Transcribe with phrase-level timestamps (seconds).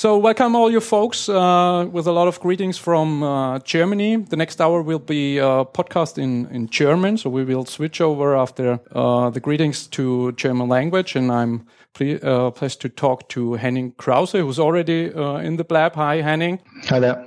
[0.00, 4.16] So, welcome all you folks uh, with a lot of greetings from uh, Germany.
[4.16, 8.34] The next hour will be a podcast in, in German, so we will switch over
[8.34, 11.16] after uh, the greetings to German language.
[11.16, 11.66] And I'm
[12.00, 15.96] uh, pleased to talk to Henning Krause, who's already uh, in the blab.
[15.96, 16.60] Hi, Henning.
[16.88, 17.22] Hi there.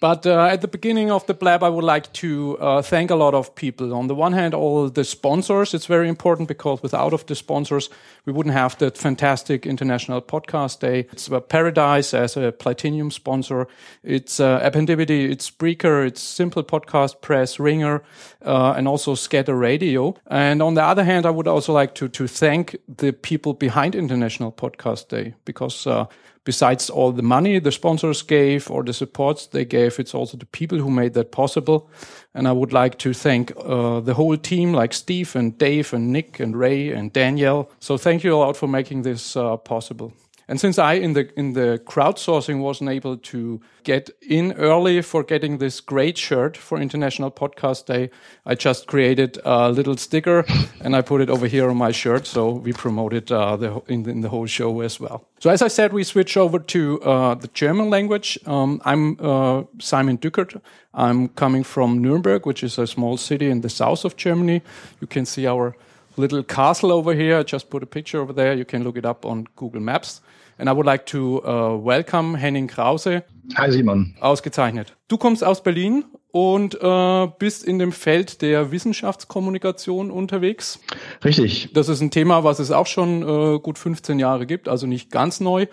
[0.00, 3.16] But uh, at the beginning of the blab, I would like to uh, thank a
[3.16, 3.92] lot of people.
[3.92, 5.74] On the one hand, all the sponsors.
[5.74, 7.90] It's very important because without of the sponsors,
[8.24, 11.08] we wouldn't have that fantastic International Podcast Day.
[11.12, 13.66] It's uh, Paradise as a Platinum sponsor.
[14.04, 18.02] It's uh, Appendivity, it's Spreaker, it's Simple Podcast Press, Ringer,
[18.44, 20.14] uh, and also Scatter Radio.
[20.28, 23.94] And on the other hand, I would also like to to thank the people behind
[23.94, 26.06] International Podcast Day because uh,
[26.48, 30.46] besides all the money the sponsors gave or the supports they gave, it's also the
[30.46, 31.90] people who made that possible.
[32.32, 36.10] And I would like to thank uh, the whole team, like Steve and Dave and
[36.10, 37.70] Nick and Ray and Danielle.
[37.80, 40.14] So thank you a lot for making this uh, possible.
[40.48, 45.22] And since I in the in the crowdsourcing wasn't able to get in early for
[45.22, 48.08] getting this great shirt for International Podcast Day,
[48.46, 50.46] I just created a little sticker
[50.80, 52.26] and I put it over here on my shirt.
[52.26, 55.26] So we promoted uh, the in, in, the whole show as well.
[55.38, 58.38] So as I said, we switch over to uh, the German language.
[58.46, 60.60] Um, I'm uh, Simon Dückert.
[60.94, 64.62] I'm coming from Nuremberg, which is a small city in the south of Germany.
[65.00, 65.76] You can see our
[66.16, 67.38] little castle over here.
[67.38, 68.54] I just put a picture over there.
[68.54, 70.22] You can look it up on Google Maps.
[70.58, 73.22] And I would like to uh, welcome Henning Krause.
[73.56, 74.14] Hi Simon.
[74.20, 74.96] Ausgezeichnet.
[75.06, 80.80] Du kommst aus Berlin und äh, bist in dem Feld der Wissenschaftskommunikation unterwegs.
[81.24, 81.70] Richtig.
[81.72, 85.12] Das ist ein Thema, was es auch schon äh, gut 15 Jahre gibt, also nicht
[85.12, 85.62] ganz neu.
[85.62, 85.66] Äh,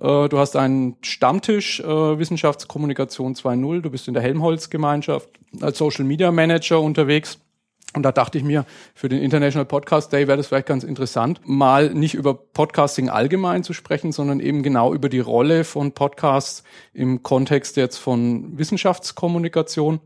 [0.00, 3.82] du hast einen Stammtisch äh, Wissenschaftskommunikation 2.0.
[3.82, 5.28] Du bist in der Helmholtz-Gemeinschaft
[5.60, 7.38] als Social Media Manager unterwegs.
[7.92, 11.40] Und da dachte ich mir, für den International Podcast Day wäre das vielleicht ganz interessant,
[11.44, 16.62] mal nicht über Podcasting allgemein zu sprechen, sondern eben genau über die Rolle von Podcasts
[16.94, 19.98] im Kontext jetzt von Wissenschaftskommunikation.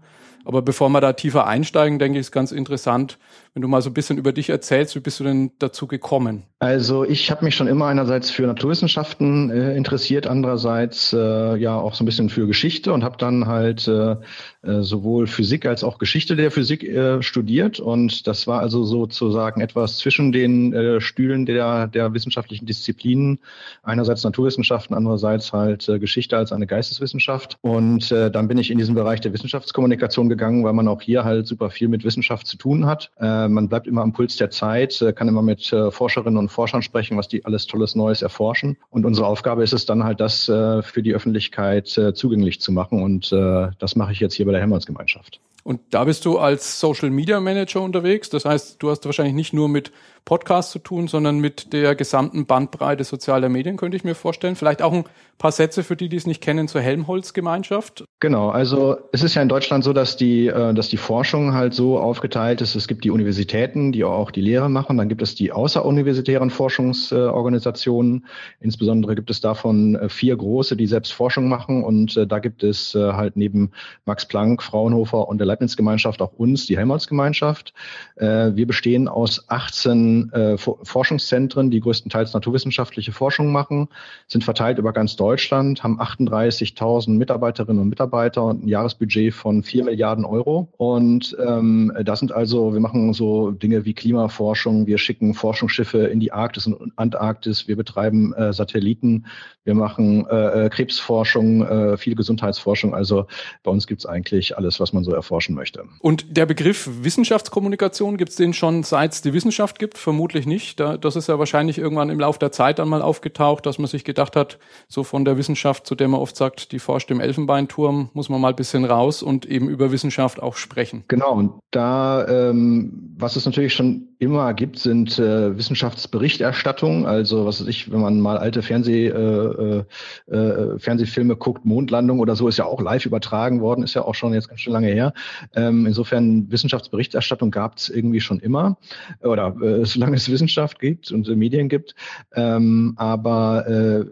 [0.46, 3.18] Aber bevor wir da tiefer einsteigen, denke ich, ist ganz interessant,
[3.54, 6.42] wenn du mal so ein bisschen über dich erzählst, wie bist du denn dazu gekommen?
[6.58, 11.94] Also ich habe mich schon immer einerseits für Naturwissenschaften äh, interessiert, andererseits äh, ja auch
[11.94, 14.16] so ein bisschen für Geschichte und habe dann halt äh,
[14.62, 19.60] äh, sowohl Physik als auch Geschichte der Physik äh, studiert und das war also sozusagen
[19.60, 23.38] etwas zwischen den äh, Stühlen der, der wissenschaftlichen Disziplinen,
[23.84, 29.20] einerseits Naturwissenschaften, andererseits halt Geschichte als eine Geisteswissenschaft und dann bin ich in diesen Bereich
[29.20, 33.10] der Wissenschaftskommunikation gegangen, weil man auch hier halt super viel mit Wissenschaft zu tun hat.
[33.18, 36.48] Äh, man bleibt immer am Puls der Zeit, äh, kann immer mit äh, Forscherinnen und
[36.48, 38.76] Forschern sprechen, was die alles Tolles Neues erforschen.
[38.90, 43.02] Und unsere Aufgabe ist es dann halt, das für die Öffentlichkeit zugänglich zu machen.
[43.02, 45.40] Und das mache ich jetzt hier bei der Helmholtz-Gemeinschaft.
[45.64, 48.28] Und da bist du als Social Media Manager unterwegs.
[48.28, 49.92] Das heißt, du hast wahrscheinlich nicht nur mit
[50.24, 54.56] Podcasts zu tun, sondern mit der gesamten Bandbreite sozialer Medien, könnte ich mir vorstellen.
[54.56, 55.04] Vielleicht auch ein
[55.36, 58.04] paar Sätze für die, die es nicht kennen, zur Helmholtz-Gemeinschaft.
[58.20, 61.74] Genau, also es ist ja in Deutschland so, dass die, äh, dass die Forschung halt
[61.74, 62.74] so aufgeteilt ist.
[62.74, 64.96] Es gibt die Universitäten, die auch die Lehre machen.
[64.96, 68.24] Dann gibt es die außeruniversitären Forschungsorganisationen.
[68.60, 71.84] Insbesondere gibt es davon äh, vier große, die selbst Forschung machen.
[71.84, 73.72] Und äh, da gibt es halt neben
[74.04, 77.74] Max Planck, Fraunhofer und der Leibniz-Gemeinschaft auch uns, die Helmholtz-Gemeinschaft.
[78.16, 83.88] Wir bestehen aus 18 äh, Forschungszentren, die größtenteils naturwissenschaftliche Forschung machen,
[84.28, 89.84] sind verteilt über ganz Deutschland, haben 38.000 Mitarbeiterinnen und Mitarbeiter und ein Jahresbudget von 4
[89.84, 90.68] Milliarden Euro.
[90.76, 96.20] Und ähm, das sind also, wir machen so Dinge wie Klimaforschung, wir schicken Forschungsschiffe in
[96.20, 99.26] die Arktis und Antarktis, wir betreiben äh, Satelliten,
[99.64, 102.94] wir machen äh, äh Krebsforschung, äh, viel Gesundheitsforschung.
[102.94, 103.26] Also
[103.62, 105.84] bei uns gibt es eigentlich alles, was man so erforschen möchte.
[106.00, 109.98] Und der Begriff Wissenschaftskommunikation, gibt es den schon seit es die Wissenschaft gibt?
[110.04, 110.78] Vermutlich nicht.
[110.78, 113.88] Da, das ist ja wahrscheinlich irgendwann im Laufe der Zeit dann mal aufgetaucht, dass man
[113.88, 117.20] sich gedacht hat, so von der Wissenschaft, zu der man oft sagt, die forscht im
[117.20, 121.04] Elfenbeinturm, muss man mal ein bisschen raus und eben über Wissenschaft auch sprechen.
[121.08, 127.06] Genau, und da, ähm, was es natürlich schon immer gibt, sind äh, Wissenschaftsberichterstattung.
[127.06, 129.84] Also was weiß ich, wenn man mal alte Fernseh, äh,
[130.30, 134.02] äh, äh, Fernsehfilme guckt, Mondlandung oder so, ist ja auch live übertragen worden, ist ja
[134.02, 135.12] auch schon jetzt ganz schön lange her.
[135.54, 138.76] Ähm, insofern Wissenschaftsberichterstattung gab es irgendwie schon immer
[139.20, 141.94] oder äh, solange es Wissenschaft gibt und äh, Medien gibt.
[142.34, 144.04] Ähm, aber äh,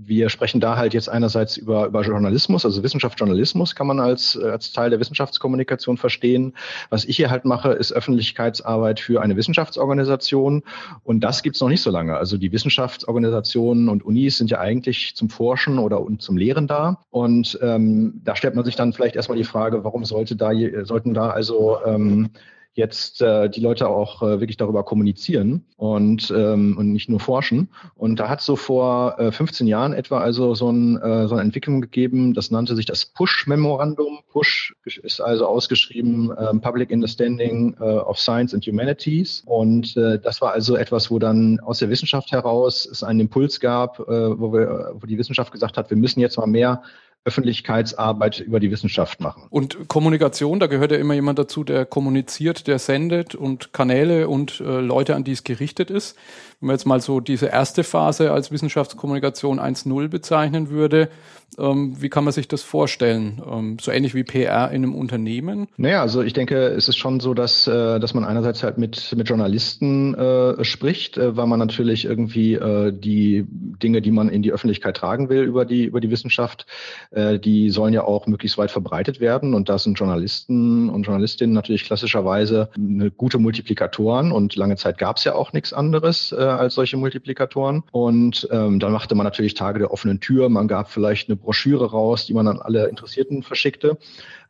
[0.00, 4.48] wir sprechen da halt jetzt einerseits über, über Journalismus, also Wissenschaftsjournalismus kann man als, äh,
[4.48, 6.54] als Teil der Wissenschaftskommunikation verstehen.
[6.88, 10.62] Was ich hier halt mache, ist Öffentlichkeitsarbeit für eine Wissenschaftsorganisation
[11.02, 12.16] und das gibt's noch nicht so lange.
[12.16, 17.58] Also die Wissenschaftsorganisationen und Unis sind ja eigentlich zum Forschen oder zum Lehren da und
[17.60, 20.52] ähm, da stellt man sich dann vielleicht erstmal die Frage, warum sollte da,
[20.84, 22.30] sollten da also ähm,
[22.78, 27.68] jetzt äh, die Leute auch äh, wirklich darüber kommunizieren und, ähm, und nicht nur forschen.
[27.96, 31.42] Und da hat so vor äh, 15 Jahren etwa also so, ein, äh, so eine
[31.42, 34.20] Entwicklung gegeben, das nannte sich das Push-Memorandum.
[34.30, 39.42] Push ist also ausgeschrieben äh, Public Understanding äh, of Science and Humanities.
[39.44, 43.58] Und äh, das war also etwas, wo dann aus der Wissenschaft heraus es einen Impuls
[43.58, 44.04] gab, äh,
[44.38, 46.82] wo, wir, wo die Wissenschaft gesagt hat, wir müssen jetzt mal mehr
[47.24, 49.44] Öffentlichkeitsarbeit über die Wissenschaft machen.
[49.50, 54.60] Und Kommunikation, da gehört ja immer jemand dazu, der kommuniziert, der sendet und Kanäle und
[54.60, 56.16] äh, Leute, an die es gerichtet ist.
[56.60, 61.08] Wenn man jetzt mal so diese erste Phase als Wissenschaftskommunikation 1.0 bezeichnen würde,
[61.56, 63.42] ähm, wie kann man sich das vorstellen?
[63.48, 65.68] Ähm, so ähnlich wie PR in einem Unternehmen?
[65.76, 69.14] Naja, also ich denke, es ist schon so, dass, äh, dass man einerseits halt mit,
[69.16, 74.42] mit Journalisten äh, spricht, äh, weil man natürlich irgendwie äh, die Dinge, die man in
[74.42, 76.66] die Öffentlichkeit tragen will über die, über die Wissenschaft,
[77.10, 79.54] äh, die sollen ja auch möglichst weit verbreitet werden.
[79.54, 84.32] Und da sind Journalisten und Journalistinnen natürlich klassischerweise eine gute Multiplikatoren.
[84.32, 87.84] Und lange Zeit gab es ja auch nichts anderes äh, als solche Multiplikatoren.
[87.92, 90.48] Und ähm, dann machte man natürlich Tage der offenen Tür.
[90.48, 93.98] Man gab vielleicht eine Broschüre raus, die man an alle Interessierten verschickte.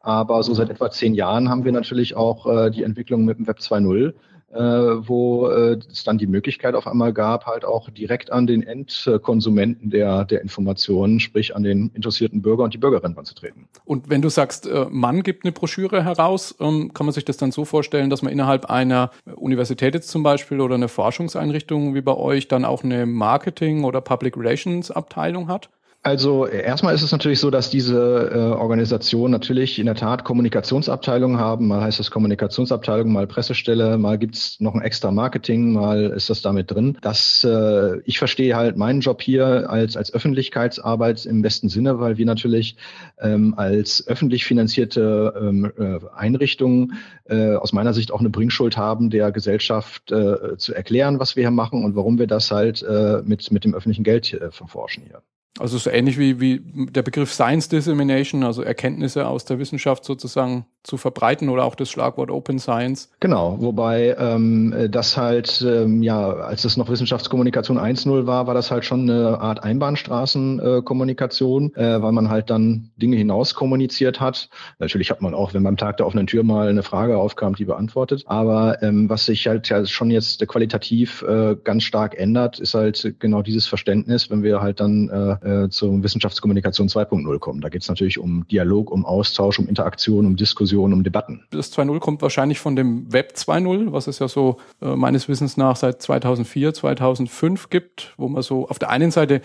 [0.00, 3.46] Aber so seit etwa zehn Jahren haben wir natürlich auch äh, die Entwicklung mit dem
[3.46, 4.14] Web 2.0
[4.52, 8.62] äh, wo äh, es dann die Möglichkeit auf einmal gab, halt auch direkt an den
[8.62, 13.68] Endkonsumenten der, der Informationen, sprich an den interessierten Bürger und die Bürgerinnen anzutreten.
[13.84, 17.36] Und wenn du sagst, äh, man gibt eine Broschüre heraus, ähm, kann man sich das
[17.36, 22.00] dann so vorstellen, dass man innerhalb einer Universität jetzt zum Beispiel oder eine Forschungseinrichtung wie
[22.00, 25.68] bei euch dann auch eine Marketing- oder Public Relations Abteilung hat?
[26.04, 31.38] Also erstmal ist es natürlich so, dass diese äh, Organisationen natürlich in der Tat Kommunikationsabteilungen
[31.38, 31.66] haben.
[31.66, 36.40] Mal heißt es Kommunikationsabteilung, mal Pressestelle, mal gibt's noch ein extra Marketing, mal ist das
[36.40, 36.96] damit drin.
[37.02, 42.16] Das, äh, ich verstehe halt meinen Job hier als, als Öffentlichkeitsarbeit im besten Sinne, weil
[42.16, 42.76] wir natürlich
[43.20, 46.92] ähm, als öffentlich finanzierte ähm, äh, Einrichtung
[47.24, 51.42] äh, aus meiner Sicht auch eine Bringschuld haben, der Gesellschaft äh, zu erklären, was wir
[51.42, 55.02] hier machen und warum wir das halt äh, mit, mit dem öffentlichen Geld äh, verforschen
[55.04, 55.22] hier.
[55.58, 56.60] Also so ähnlich wie, wie
[56.90, 61.90] der Begriff Science Dissemination, also Erkenntnisse aus der Wissenschaft sozusagen zu verbreiten oder auch das
[61.90, 63.10] Schlagwort Open Science.
[63.20, 68.70] Genau, wobei ähm, das halt, ähm, ja, als es noch Wissenschaftskommunikation 1.0 war, war das
[68.70, 74.48] halt schon eine Art Einbahnstraßenkommunikation, äh, äh, weil man halt dann Dinge hinaus kommuniziert hat.
[74.78, 77.66] Natürlich hat man auch, wenn beim Tag der offenen Tür mal eine Frage aufkam, die
[77.66, 78.24] beantwortet.
[78.26, 83.16] Aber ähm, was sich halt ja schon jetzt qualitativ äh, ganz stark ändert, ist halt
[83.18, 85.10] genau dieses Verständnis, wenn wir halt dann
[85.48, 87.60] äh, zur Wissenschaftskommunikation 2.0 kommen.
[87.60, 91.44] Da geht es natürlich um Dialog, um Austausch, um Interaktion, um Diskussion, um Debatten.
[91.50, 95.56] Das 2.0 kommt wahrscheinlich von dem Web 2.0, was es ja so äh, meines Wissens
[95.56, 99.40] nach seit 2004, 2005 gibt, wo man so auf der einen Seite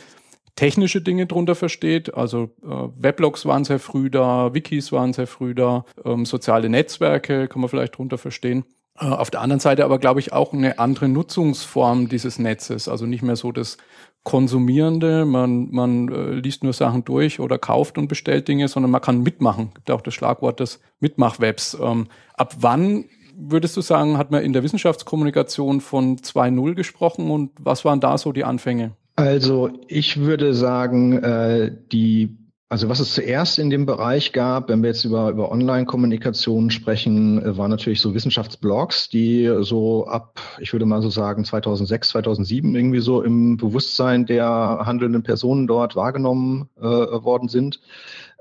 [0.56, 2.14] technische Dinge drunter versteht.
[2.14, 7.48] Also äh, Weblogs waren sehr früh da, Wikis waren sehr früh da, ähm, soziale Netzwerke
[7.48, 8.66] kann man vielleicht drunter verstehen.
[9.00, 12.88] Äh, auf der anderen Seite aber, glaube ich, auch eine andere Nutzungsform dieses Netzes.
[12.88, 13.78] Also nicht mehr so das
[14.24, 19.02] Konsumierende, man, man äh, liest nur Sachen durch oder kauft und bestellt Dinge, sondern man
[19.02, 19.72] kann mitmachen.
[19.74, 21.78] Gibt auch das Schlagwort des Mitmachwebs.
[21.82, 23.06] Ähm, ab wann
[23.36, 28.18] würdest du sagen, hat man in der Wissenschaftskommunikation von 2.0 gesprochen und was waren da
[28.18, 28.92] so die Anfänge?
[29.16, 32.38] Also ich würde sagen, äh, die
[32.74, 37.40] also was es zuerst in dem Bereich gab, wenn wir jetzt über, über Online-Kommunikation sprechen,
[37.40, 42.76] äh, waren natürlich so Wissenschaftsblogs, die so ab, ich würde mal so sagen, 2006, 2007
[42.76, 47.80] irgendwie so im Bewusstsein der handelnden Personen dort wahrgenommen äh, worden sind.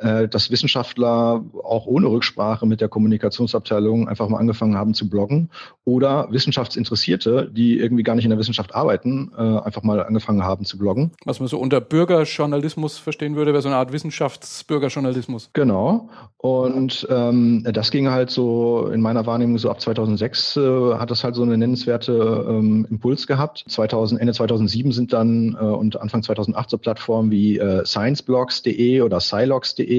[0.02, 5.48] Äh, dass Wissenschaftler auch ohne Rücksprache mit der Kommunikationsabteilung einfach mal angefangen haben zu bloggen
[5.84, 10.64] oder Wissenschaftsinteressierte, die irgendwie gar nicht in der Wissenschaft arbeiten, äh, einfach mal angefangen haben
[10.64, 11.12] zu bloggen.
[11.24, 15.50] Was man so unter Bürgerjournalismus verstehen würde, wäre so eine Art Wissenschaftsbürgerjournalismus.
[15.52, 16.08] Genau.
[16.38, 21.22] Und ähm, das ging halt so in meiner Wahrnehmung so ab 2006 äh, hat das
[21.22, 23.64] halt so eine nennenswerte ähm, Impuls gehabt.
[23.68, 29.20] 2000, Ende 2007 sind dann äh, und Anfang 2008 so Plattformen wie äh, scienceblogs.de oder
[29.20, 29.91] scilogs.de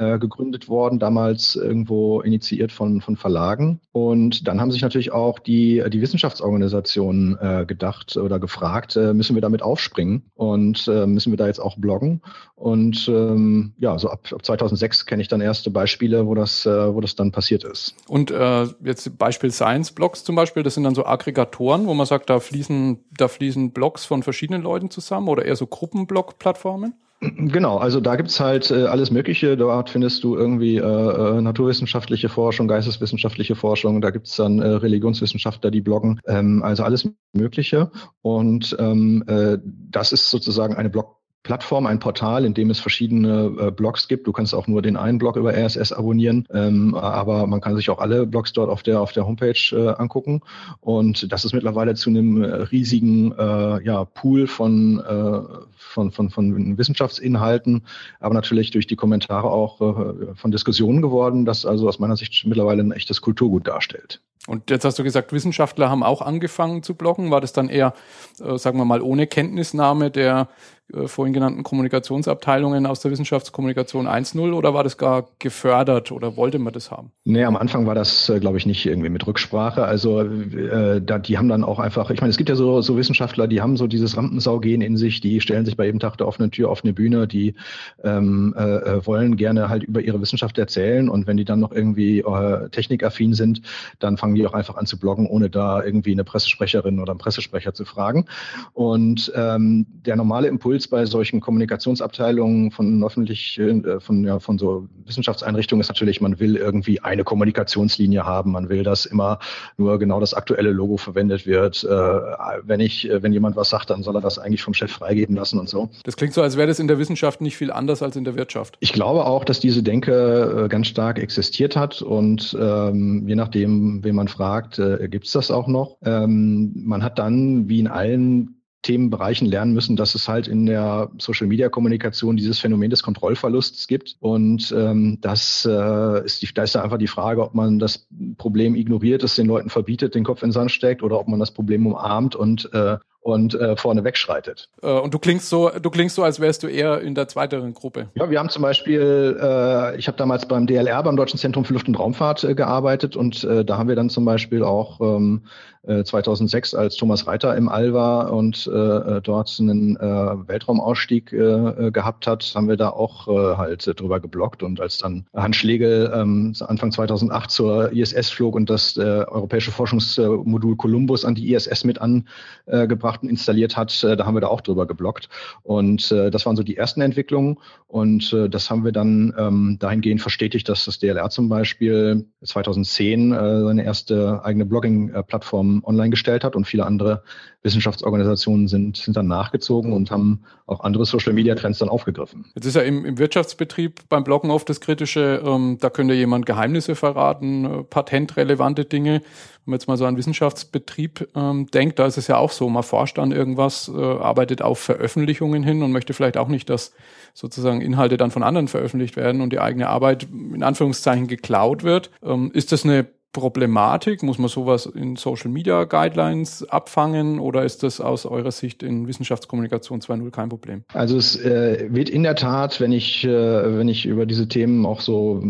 [0.00, 3.80] äh, gegründet worden, damals irgendwo initiiert von, von Verlagen.
[3.92, 9.36] Und dann haben sich natürlich auch die, die Wissenschaftsorganisationen äh, gedacht oder gefragt, äh, müssen
[9.36, 12.22] wir damit aufspringen und äh, müssen wir da jetzt auch bloggen?
[12.54, 16.94] Und ähm, ja, so ab, ab 2006 kenne ich dann erste Beispiele, wo das, äh,
[16.94, 17.94] wo das dann passiert ist.
[18.08, 22.30] Und äh, jetzt Beispiel Science-Blogs zum Beispiel, das sind dann so Aggregatoren, wo man sagt,
[22.30, 26.94] da fließen, da fließen Blogs von verschiedenen Leuten zusammen oder eher so Gruppenblog-Plattformen?
[27.22, 29.54] Genau, also da gibt's halt äh, alles Mögliche.
[29.58, 35.70] Dort findest du irgendwie äh, äh, naturwissenschaftliche Forschung, geisteswissenschaftliche Forschung, da gibt's dann äh, Religionswissenschaftler,
[35.70, 37.90] die bloggen, ähm, also alles Mögliche.
[38.22, 41.19] Und ähm, äh, das ist sozusagen eine Blog
[41.50, 44.24] Plattform, ein Portal, in dem es verschiedene äh, Blogs gibt.
[44.24, 47.90] Du kannst auch nur den einen Blog über RSS abonnieren, ähm, aber man kann sich
[47.90, 50.42] auch alle Blogs dort auf der auf der Homepage äh, angucken.
[50.80, 55.40] Und das ist mittlerweile zu einem riesigen äh, ja, Pool von, äh,
[55.76, 57.82] von, von, von Wissenschaftsinhalten,
[58.20, 62.46] aber natürlich durch die Kommentare auch äh, von Diskussionen geworden, das also aus meiner Sicht
[62.46, 64.20] mittlerweile ein echtes Kulturgut darstellt.
[64.46, 67.30] Und jetzt hast du gesagt, Wissenschaftler haben auch angefangen zu bloggen.
[67.30, 67.92] War das dann eher,
[68.40, 70.48] äh, sagen wir mal, ohne Kenntnisnahme der
[70.94, 76.58] äh, vorhin genannten Kommunikationsabteilungen aus der Wissenschaftskommunikation 1.0 oder war das gar gefördert oder wollte
[76.58, 77.12] man das haben?
[77.24, 79.84] Nee, am Anfang war das, äh, glaube ich, nicht irgendwie mit Rücksprache.
[79.84, 82.96] Also äh, da, die haben dann auch einfach, ich meine, es gibt ja so, so
[82.96, 86.26] Wissenschaftler, die haben so dieses Rampensaugen in sich, die stellen sich bei jedem Tag der
[86.26, 87.54] offenen Tür auf eine Bühne, die
[88.02, 92.22] ähm, äh, wollen gerne halt über ihre Wissenschaft erzählen und wenn die dann noch irgendwie
[92.70, 93.62] technikaffin sind,
[93.98, 97.18] dann fangen die auch einfach an zu bloggen, ohne da irgendwie eine Pressesprecherin oder einen
[97.18, 98.26] Pressesprecher zu fragen.
[98.72, 104.58] Und ähm, der normale Impuls Impuls bei solchen Kommunikationsabteilungen von öffentlich, äh, von, ja, von
[104.58, 108.52] so Wissenschaftseinrichtungen ist natürlich, man will irgendwie eine Kommunikationslinie haben.
[108.52, 109.38] Man will, dass immer
[109.76, 111.84] nur genau das aktuelle Logo verwendet wird.
[111.84, 114.90] Äh, wenn ich, äh, wenn jemand was sagt, dann soll er das eigentlich vom Chef
[114.90, 115.90] freigeben lassen und so.
[116.04, 118.36] Das klingt so, als wäre das in der Wissenschaft nicht viel anders als in der
[118.36, 118.76] Wirtschaft.
[118.80, 124.14] Ich glaube auch, dass diese Denke ganz stark existiert hat und ähm, je nachdem, wen
[124.14, 125.96] man fragt, äh, gibt es das auch noch.
[126.04, 128.59] Ähm, man hat dann, wie in allen
[128.90, 134.16] Themenbereichen lernen müssen, dass es halt in der Social-Media-Kommunikation dieses Phänomen des Kontrollverlusts gibt.
[134.18, 138.08] Und ähm, das äh, ist die, da ist da einfach die Frage, ob man das
[138.36, 141.38] Problem ignoriert, es den Leuten verbietet, den Kopf in den Sand steckt, oder ob man
[141.38, 144.70] das Problem umarmt und äh, und äh, vorne wegschreitet.
[144.82, 147.74] Äh, und du klingst so, du klingst so, als wärst du eher in der zweiteren
[147.74, 148.08] Gruppe.
[148.14, 151.74] Ja, wir haben zum Beispiel, äh, ich habe damals beim DLR, beim Deutschen Zentrum für
[151.74, 155.42] Luft- und Raumfahrt äh, gearbeitet und äh, da haben wir dann zum Beispiel auch ähm,
[155.86, 161.90] 2006, äh, als Thomas Reiter im All war und äh, dort einen äh, Weltraumausstieg äh,
[161.90, 164.62] gehabt hat, haben wir da auch äh, halt drüber geblockt.
[164.62, 169.70] Und als dann Hans Schlegel ähm, Anfang 2008 zur ISS flog und das äh, europäische
[169.70, 174.48] Forschungsmodul Columbus an die ISS mit angebracht und installiert hat, äh, da haben wir da
[174.48, 175.28] auch drüber geblockt.
[175.62, 177.58] Und äh, das waren so die ersten Entwicklungen.
[177.86, 183.32] Und äh, das haben wir dann ähm, dahingehend verstetigt, dass das DLR zum Beispiel 2010
[183.32, 187.22] äh, seine erste eigene Blogging-Plattform online gestellt hat und viele andere
[187.62, 192.46] Wissenschaftsorganisationen sind, sind dann nachgezogen und haben auch andere Social-Media-Trends dann aufgegriffen.
[192.54, 196.46] Jetzt ist ja im, im Wirtschaftsbetrieb beim Bloggen oft das Kritische, ähm, da könnte jemand
[196.46, 199.20] Geheimnisse verraten, äh, patentrelevante Dinge.
[199.64, 202.68] Wenn man jetzt mal so an Wissenschaftsbetrieb ähm, denkt, da ist es ja auch so,
[202.70, 206.92] man forscht an irgendwas, äh, arbeitet auf Veröffentlichungen hin und möchte vielleicht auch nicht, dass
[207.34, 212.10] sozusagen Inhalte dann von anderen veröffentlicht werden und die eigene Arbeit in Anführungszeichen geklaut wird.
[212.22, 214.22] Ähm, ist das eine Problematik?
[214.22, 219.06] Muss man sowas in Social Media Guidelines abfangen oder ist das aus eurer Sicht in
[219.06, 220.84] Wissenschaftskommunikation 2.0 kein Problem?
[220.92, 224.84] Also es äh, wird in der Tat, wenn ich, äh, wenn ich über diese Themen
[224.86, 225.42] auch so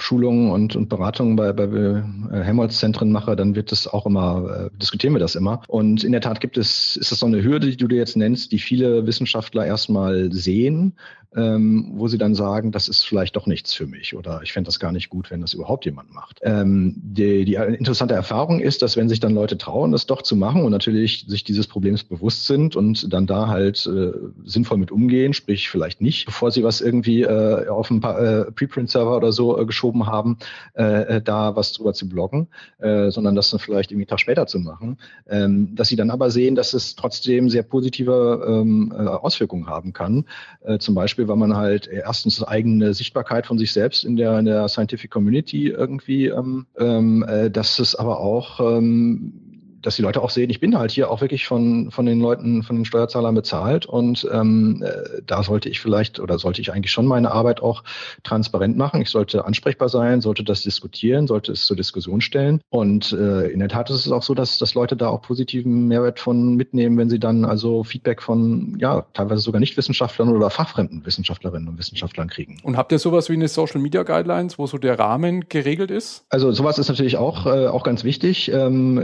[0.00, 2.02] Schulungen und, und Beratungen bei, bei äh,
[2.42, 5.62] Helmholtz-Zentren mache, dann wird das auch immer, äh, diskutieren wir das immer.
[5.68, 8.16] Und in der Tat gibt es, ist das so eine Hürde, die du dir jetzt
[8.16, 10.94] nennst, die viele Wissenschaftler erstmal sehen,
[11.36, 14.68] ähm, wo sie dann sagen, das ist vielleicht doch nichts für mich oder ich fände
[14.68, 16.40] das gar nicht gut, wenn das überhaupt jemand macht.
[16.42, 20.34] Ähm, die, die interessante Erfahrung ist, dass wenn sich dann Leute trauen, das doch zu
[20.34, 24.12] machen und natürlich sich dieses Problems bewusst sind und dann da halt äh,
[24.44, 28.50] sinnvoll mit umgehen, sprich vielleicht nicht, bevor sie was irgendwie äh, auf ein paar äh,
[28.50, 30.38] Preprint-Server oder so äh, geschoben haben,
[30.74, 34.20] äh, äh, da was drüber zu bloggen, äh, sondern das dann vielleicht irgendwie einen Tag
[34.20, 38.92] später zu machen, ähm, dass sie dann aber sehen, dass es trotzdem sehr positive ähm,
[38.92, 40.24] äh, Auswirkungen haben kann,
[40.64, 44.38] äh, zum Beispiel Beispiel, weil man halt erstens eigene Sichtbarkeit von sich selbst in der,
[44.38, 49.49] in der Scientific Community irgendwie, ähm, ähm, äh, dass es aber auch ähm,
[49.82, 52.62] dass die Leute auch sehen, ich bin halt hier auch wirklich von, von den Leuten,
[52.62, 56.92] von den Steuerzahlern bezahlt und ähm, äh, da sollte ich vielleicht oder sollte ich eigentlich
[56.92, 57.82] schon meine Arbeit auch
[58.22, 59.02] transparent machen.
[59.02, 62.60] Ich sollte ansprechbar sein, sollte das diskutieren, sollte es zur Diskussion stellen.
[62.70, 65.88] Und äh, in der Tat ist es auch so, dass, dass Leute da auch positiven
[65.88, 71.04] Mehrwert von mitnehmen, wenn sie dann also Feedback von, ja, teilweise sogar Nichtwissenschaftlern oder fachfremden
[71.04, 72.58] Wissenschaftlerinnen und Wissenschaftlern kriegen.
[72.62, 76.24] Und habt ihr sowas wie eine Social Media Guidelines, wo so der Rahmen geregelt ist?
[76.28, 78.50] Also sowas ist natürlich auch, äh, auch ganz wichtig.
[78.52, 79.02] Ähm, äh,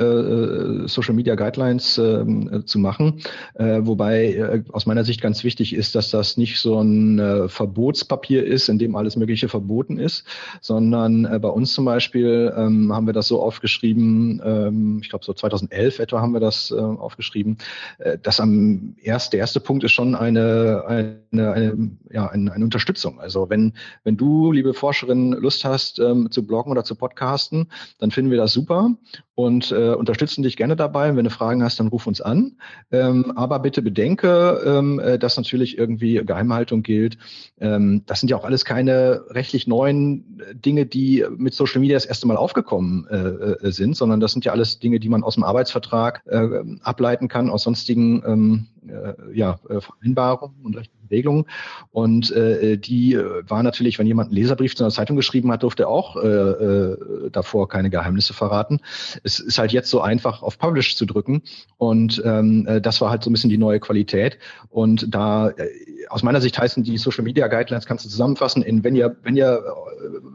[0.87, 3.21] Social Media Guidelines ähm, äh, zu machen.
[3.55, 7.49] Äh, wobei äh, aus meiner Sicht ganz wichtig ist, dass das nicht so ein äh,
[7.49, 10.25] Verbotspapier ist, in dem alles Mögliche verboten ist,
[10.61, 15.25] sondern äh, bei uns zum Beispiel ähm, haben wir das so aufgeschrieben, ähm, ich glaube
[15.25, 17.59] so 2011 etwa haben wir das äh, aufgeschrieben,
[18.23, 23.21] dass am erst, der erste Punkt ist schon eine, eine, eine, ja, eine, eine Unterstützung.
[23.21, 27.69] Also wenn, wenn du, liebe Forscherin, Lust hast ähm, zu bloggen oder zu podcasten,
[27.99, 28.91] dann finden wir das super
[29.37, 31.15] und äh, unterstützen dich gerne dabei.
[31.15, 32.57] Wenn du Fragen hast, dann ruf uns an.
[32.91, 37.19] Ähm, aber bitte bedenke, ähm, äh, dass natürlich irgendwie Geheimhaltung gilt.
[37.61, 42.07] Ähm, das sind ja auch alles keine rechtlich neuen Dinge, die mit Social Media das
[42.07, 45.35] erste Mal aufgekommen äh, äh sind, sondern das sind ja alles Dinge, die man aus
[45.35, 48.76] dem Arbeitsvertrag äh, ableiten kann, aus sonstigen ähm, äh,
[49.33, 51.45] ja, äh, Vereinbarungen und rechtlichen Regelungen.
[51.93, 55.63] Und äh, die äh, war natürlich, wenn jemand einen Leserbrief zu einer Zeitung geschrieben hat,
[55.63, 58.81] durfte er auch äh, äh, davor keine Geheimnisse verraten.
[59.23, 61.43] Es ist halt jetzt so einfach, auf Publish zu drücken.
[61.79, 64.39] Und ähm, äh, das war halt so ein bisschen die neue Qualität.
[64.69, 65.69] Und da äh,
[66.09, 69.37] aus meiner Sicht heißen die Social Media Guidelines, kannst du zusammenfassen in, wenn ihr, wenn
[69.37, 69.63] ihr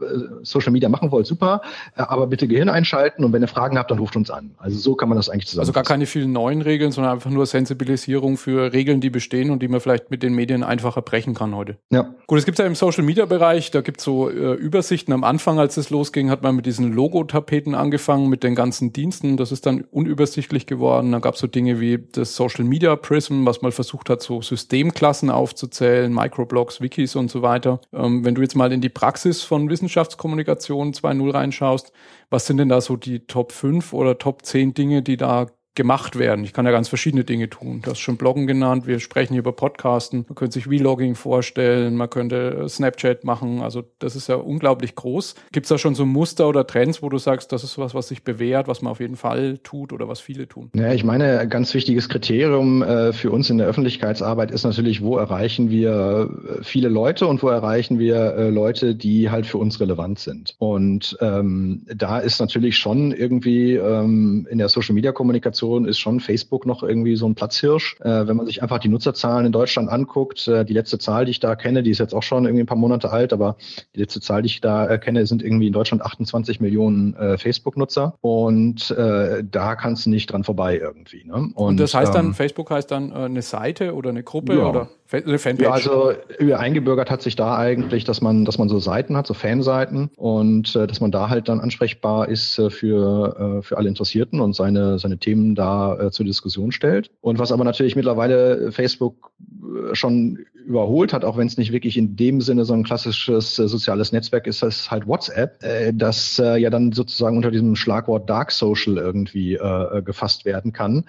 [0.02, 1.62] äh, Social Media machen wollt, super,
[1.96, 4.54] äh, aber bitte Gehirn einschalten und wenn ihr Fragen habt, dann ruft uns an.
[4.58, 5.76] Also so kann man das eigentlich zusammenfassen.
[5.76, 9.62] Also gar keine vielen neuen Regeln, sondern einfach nur Sensibilisierung für Regeln, die bestehen und
[9.62, 11.78] die man vielleicht mit den Medien einfacher brechen kann heute.
[11.90, 12.14] Ja.
[12.26, 15.14] Gut, es gibt ja im Social Media Bereich, da gibt es so äh, Übersichten.
[15.14, 19.36] Am Anfang, als es losging, hat man mit diesen Logo-Tapeten angefangen, mit den ganzen Diensten.
[19.36, 21.12] Das ist dann unübersichtlich geworden.
[21.12, 24.42] Dann gab es so Dinge wie das Social Media Prism, was mal versucht hat, so
[24.42, 27.80] Systemklassen aufzuzählen, Microblogs, Wikis und so weiter.
[27.92, 31.92] Ähm, wenn du jetzt mal in die Praxis von Wissenschaftskommunikation 2.0 reinschaust,
[32.30, 36.18] was sind denn da so die Top 5 oder Top 10 Dinge, die da gemacht
[36.18, 36.44] werden.
[36.44, 37.80] Ich kann ja ganz verschiedene Dinge tun.
[37.82, 41.96] Du hast schon Bloggen genannt, wir sprechen hier über Podcasten, man könnte sich Vlogging vorstellen,
[41.96, 45.34] man könnte äh, Snapchat machen, also das ist ja unglaublich groß.
[45.50, 48.08] Gibt es da schon so Muster oder Trends, wo du sagst, das ist was, was
[48.08, 50.70] sich bewährt, was man auf jeden Fall tut oder was viele tun?
[50.74, 55.00] Ja, ich meine, ein ganz wichtiges Kriterium äh, für uns in der Öffentlichkeitsarbeit ist natürlich,
[55.00, 56.28] wo erreichen wir
[56.60, 60.54] äh, viele Leute und wo erreichen wir äh, Leute, die halt für uns relevant sind.
[60.58, 66.66] Und ähm, da ist natürlich schon irgendwie ähm, in der Social-Media-Kommunikation Kommunikation ist schon Facebook
[66.66, 67.96] noch irgendwie so ein Platzhirsch.
[68.00, 71.30] Äh, wenn man sich einfach die Nutzerzahlen in Deutschland anguckt, äh, die letzte Zahl, die
[71.30, 73.56] ich da kenne, die ist jetzt auch schon irgendwie ein paar Monate alt, aber
[73.94, 77.38] die letzte Zahl, die ich da äh, kenne, sind irgendwie in Deutschland 28 Millionen äh,
[77.38, 81.24] Facebook-Nutzer und äh, da kannst du nicht dran vorbei irgendwie.
[81.24, 81.34] Ne?
[81.34, 84.68] Und, und, das heißt dann, ähm, Facebook heißt dann eine Seite oder eine Gruppe ja.
[84.68, 85.62] oder Fanpage?
[85.62, 86.12] Ja, also
[86.54, 90.74] eingebürgert hat sich da eigentlich, dass man, dass man so Seiten hat, so Fanseiten und
[90.74, 94.54] äh, dass man da halt dann ansprechbar ist äh, für, äh, für alle Interessierten und
[94.54, 97.10] seine, seine Themen da äh, zur Diskussion stellt.
[97.20, 101.96] Und was aber natürlich mittlerweile Facebook äh, schon überholt hat, auch wenn es nicht wirklich
[101.96, 105.92] in dem Sinne so ein klassisches äh, soziales Netzwerk ist, das ist halt WhatsApp, äh,
[105.92, 111.04] das äh, ja dann sozusagen unter diesem Schlagwort Dark Social irgendwie äh, gefasst werden kann.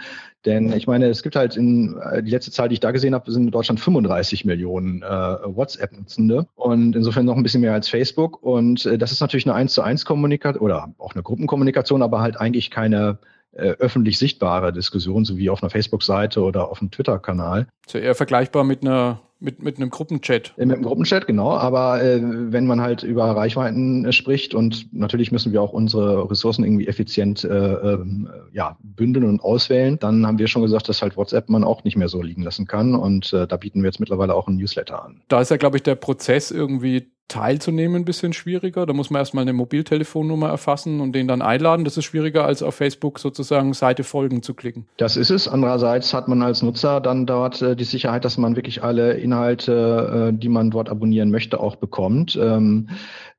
[0.45, 3.13] Denn ich meine, es gibt halt in äh, die letzte Zahl, die ich da gesehen
[3.13, 7.87] habe, sind in Deutschland 35 Millionen äh, WhatsApp-Nutzende und insofern noch ein bisschen mehr als
[7.87, 8.43] Facebook.
[8.43, 12.19] Und äh, das ist natürlich eine 1 zu 1 Kommunikation oder auch eine Gruppenkommunikation, aber
[12.21, 13.19] halt eigentlich keine
[13.55, 17.67] öffentlich sichtbare Diskussion, so wie auf einer Facebook-Seite oder auf einem Twitter-Kanal.
[17.87, 20.53] So eher vergleichbar mit einer mit, mit einem Gruppenchat.
[20.57, 21.51] Äh, mit einem Gruppenchat, genau.
[21.51, 26.29] Aber äh, wenn man halt über Reichweiten äh, spricht und natürlich müssen wir auch unsere
[26.31, 28.05] Ressourcen irgendwie effizient äh, äh,
[28.53, 31.97] ja, bündeln und auswählen, dann haben wir schon gesagt, dass halt WhatsApp man auch nicht
[31.97, 32.95] mehr so liegen lassen kann.
[32.95, 35.21] Und äh, da bieten wir jetzt mittlerweile auch einen Newsletter an.
[35.27, 38.85] Da ist ja, glaube ich, der Prozess irgendwie teilzunehmen ein bisschen schwieriger.
[38.85, 41.85] Da muss man erstmal eine Mobiltelefonnummer erfassen und den dann einladen.
[41.85, 44.85] Das ist schwieriger, als auf Facebook sozusagen Seite folgen zu klicken.
[44.97, 45.47] Das ist es.
[45.47, 50.31] Andererseits hat man als Nutzer dann dort äh, die Sicherheit, dass man wirklich alle Inhalte,
[50.31, 52.35] äh, die man dort abonnieren möchte, auch bekommt.
[52.35, 52.89] Ähm,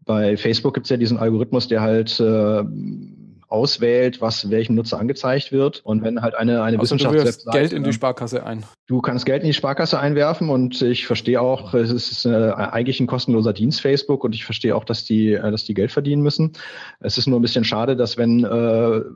[0.04, 2.64] bei Facebook gibt es ja diesen Algorithmus, der halt äh,
[3.48, 5.80] auswählt, was welchem Nutzer angezeigt wird.
[5.84, 7.56] Und wenn halt eine, eine also Wissenschaftswebseite...
[7.56, 8.64] Geld in die Sparkasse ein.
[8.86, 13.00] Du kannst Geld in die Sparkasse einwerfen und ich verstehe auch, es ist äh, eigentlich
[13.00, 16.20] ein kostenloser Dienst Facebook und ich verstehe auch, dass die, äh, dass die Geld verdienen
[16.20, 16.52] müssen.
[17.00, 18.48] Es ist nur ein bisschen schade, dass wenn, äh,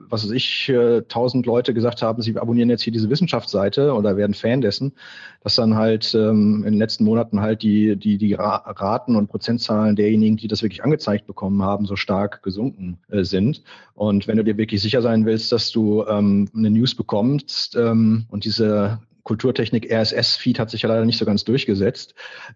[0.09, 4.17] was weiß ich, äh, tausend Leute gesagt haben, sie abonnieren jetzt hier diese Wissenschaftsseite oder
[4.17, 4.95] werden Fan dessen,
[5.43, 9.97] dass dann halt ähm, in den letzten Monaten halt die, die, die Raten und Prozentzahlen
[9.97, 13.63] derjenigen, die das wirklich angezeigt bekommen haben, so stark gesunken sind.
[13.93, 18.25] Und wenn du dir wirklich sicher sein willst, dass du ähm, eine News bekommst ähm,
[18.31, 22.15] und diese Kulturtechnik RSS-Feed hat sich ja leider nicht so ganz durchgesetzt,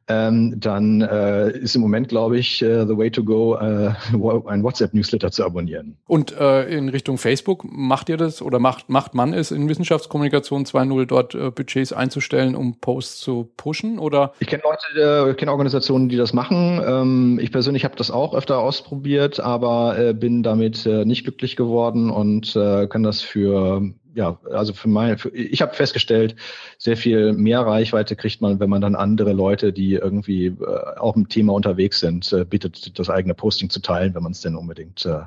[0.08, 3.92] ähm, dann äh, ist im Moment, glaube ich, äh, the way to go, äh,
[4.46, 5.98] ein WhatsApp-Newsletter zu abonnieren.
[6.06, 10.64] Und äh, in Richtung Facebook macht ihr das oder macht, macht man es in Wissenschaftskommunikation
[10.64, 13.98] 2.0 dort äh, Budgets einzustellen, um Posts zu pushen?
[13.98, 14.32] Oder?
[14.38, 16.80] Ich kenne Leute, äh, kenne Organisationen, die das machen.
[16.82, 22.54] Ähm, ich persönlich habe das auch öfter ausprobiert, aber bin damit nicht glücklich geworden und
[22.54, 23.82] kann das für
[24.14, 26.36] ja, also für mein, für, ich habe festgestellt,
[26.78, 31.16] sehr viel mehr Reichweite kriegt man, wenn man dann andere Leute, die irgendwie äh, auch
[31.16, 34.56] im Thema unterwegs sind, äh, bittet, das eigene Posting zu teilen, wenn man es denn
[34.56, 35.22] unbedingt äh,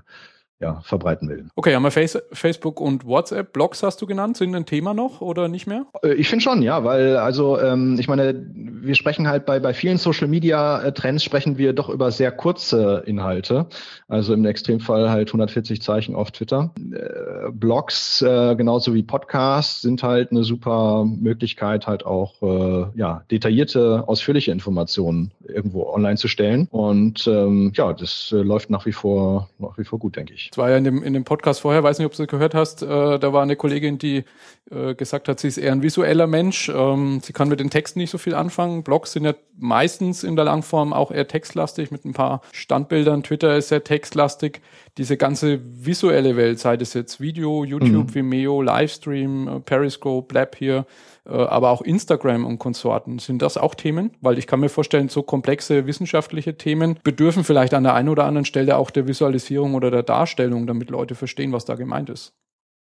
[0.62, 1.50] ja, verbreiten will.
[1.56, 5.20] Okay, haben wir Face Facebook und WhatsApp, Blogs hast du genannt, sind ein Thema noch
[5.20, 5.86] oder nicht mehr?
[6.02, 9.74] Äh, ich finde schon, ja, weil also ähm, ich meine, wir sprechen halt bei bei
[9.74, 13.68] vielen Social Media äh, Trends sprechen wir doch über sehr kurze Inhalte,
[14.08, 16.72] also im Extremfall halt 140 Zeichen auf Twitter.
[16.78, 23.24] Äh, Blogs äh, genauso wie Podcasts sind halt eine super Möglichkeit halt auch äh, ja
[23.30, 28.94] detaillierte, ausführliche Informationen irgendwo online zu stellen und ähm, ja, das äh, läuft nach wie
[28.94, 30.45] vor nach wie vor gut, denke ich.
[30.52, 32.54] Es war ja in dem, in dem Podcast vorher, weiß nicht, ob du es gehört
[32.54, 34.24] hast, äh, da war eine Kollegin, die
[34.72, 36.70] äh, gesagt hat, sie ist eher ein visueller Mensch.
[36.74, 38.82] Ähm, sie kann mit den Texten nicht so viel anfangen.
[38.82, 43.22] Blogs sind ja meistens in der Langform auch eher textlastig mit ein paar Standbildern.
[43.22, 44.62] Twitter ist sehr textlastig.
[44.98, 48.16] Diese ganze visuelle Welt, sei das jetzt Video, YouTube, mhm.
[48.16, 50.88] Vimeo, Livestream, äh, Periscope, Lab hier,
[51.28, 53.20] äh, aber auch Instagram und Konsorten.
[53.20, 54.12] Sind das auch Themen?
[54.22, 58.26] Weil ich kann mir vorstellen, so komplexe wissenschaftliche Themen bedürfen vielleicht an der einen oder
[58.26, 62.34] anderen Stelle auch der Visualisierung oder der Darstellung, damit Leute verstehen, was da gemeint ist.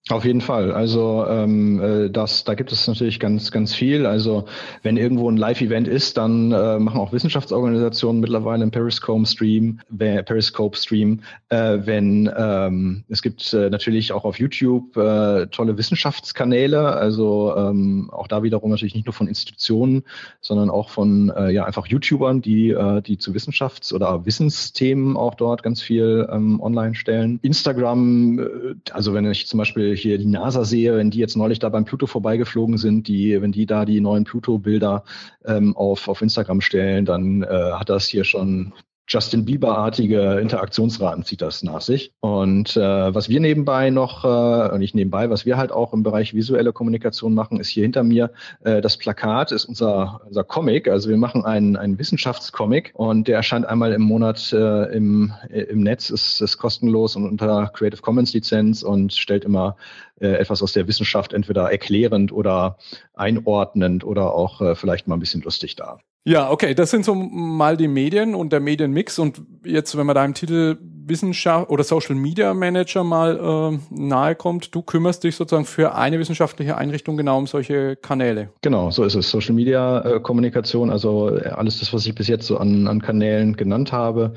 [0.10, 0.74] Auf jeden Fall.
[0.74, 4.06] Also ähm, äh, das, da gibt es natürlich ganz, ganz viel.
[4.06, 4.44] Also
[4.82, 11.22] wenn irgendwo ein Live-Event ist, dann äh, machen auch Wissenschaftsorganisationen mittlerweile einen Periscope-Stream, Periscope-Stream.
[11.48, 16.86] Äh, wenn ähm, es gibt äh, natürlich auch auf YouTube äh, tolle Wissenschaftskanäle.
[16.86, 20.04] Also ähm, auch da wiederum natürlich nicht nur von Institutionen,
[20.42, 25.36] sondern auch von äh, ja einfach YouTubern, die äh, die zu Wissenschafts- oder Wissensthemen auch
[25.36, 27.40] dort ganz viel ähm, online stellen.
[27.42, 28.46] Instagram, äh,
[28.92, 31.86] also wenn ich zum Beispiel hier die NASA sehe, wenn die jetzt neulich da beim
[31.86, 35.04] Pluto vorbeigeflogen sind, die, wenn die da die neuen Pluto-Bilder
[35.46, 38.74] ähm, auf, auf Instagram stellen, dann äh, hat das hier schon
[39.08, 42.14] Justin Bieber-artige Interaktionsraten zieht das nach sich.
[42.22, 46.34] Und äh, was wir nebenbei noch, äh, nicht nebenbei, was wir halt auch im Bereich
[46.34, 48.32] visuelle Kommunikation machen, ist hier hinter mir
[48.64, 50.88] äh, das Plakat, ist unser, unser Comic.
[50.88, 55.82] Also wir machen einen, einen Wissenschaftscomic und der erscheint einmal im Monat äh, im, im
[55.82, 59.76] Netz, ist, ist kostenlos und unter Creative Commons Lizenz und stellt immer
[60.22, 62.78] äh, etwas aus der Wissenschaft entweder erklärend oder
[63.14, 66.00] einordnend oder auch äh, vielleicht mal ein bisschen lustig dar.
[66.26, 69.20] Ja, okay, das sind so mal die Medien und der Medienmix.
[69.20, 74.36] Und jetzt, wenn man da im Titel Wissenschaft oder Social Media Manager mal äh, nahe
[74.36, 78.50] kommt, du kümmerst dich sozusagen für eine wissenschaftliche Einrichtung genau um solche Kanäle.
[78.62, 79.30] Genau, so ist es.
[79.30, 83.58] Social Media äh, Kommunikation, also alles das, was ich bis jetzt so an, an Kanälen
[83.58, 84.34] genannt habe,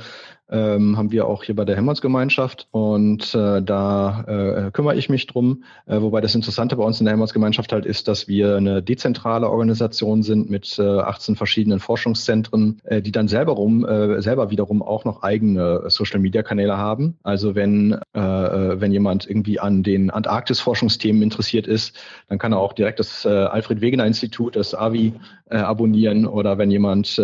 [0.50, 5.26] ähm, haben wir auch hier bei der Helmholtz-Gemeinschaft und äh, da äh, kümmere ich mich
[5.26, 5.64] drum.
[5.87, 9.48] Äh, wobei das Interessante bei uns in der Helmholtz-Gemeinschaft halt ist, dass wir eine dezentrale
[9.48, 14.82] Organisation sind mit äh, 18 verschiedenen Forschungszentren, äh, die dann selber rum, äh, selber wiederum
[14.82, 17.18] auch noch eigene Social-Media-Kanäle haben.
[17.22, 21.96] Also wenn äh, äh, wenn jemand irgendwie an den Antarktis-Forschungsthemen interessiert ist,
[22.28, 25.14] dann kann er auch direkt das äh, Alfred Wegener Institut, das AVI,
[25.50, 26.26] äh, abonnieren.
[26.26, 27.22] Oder wenn jemand äh,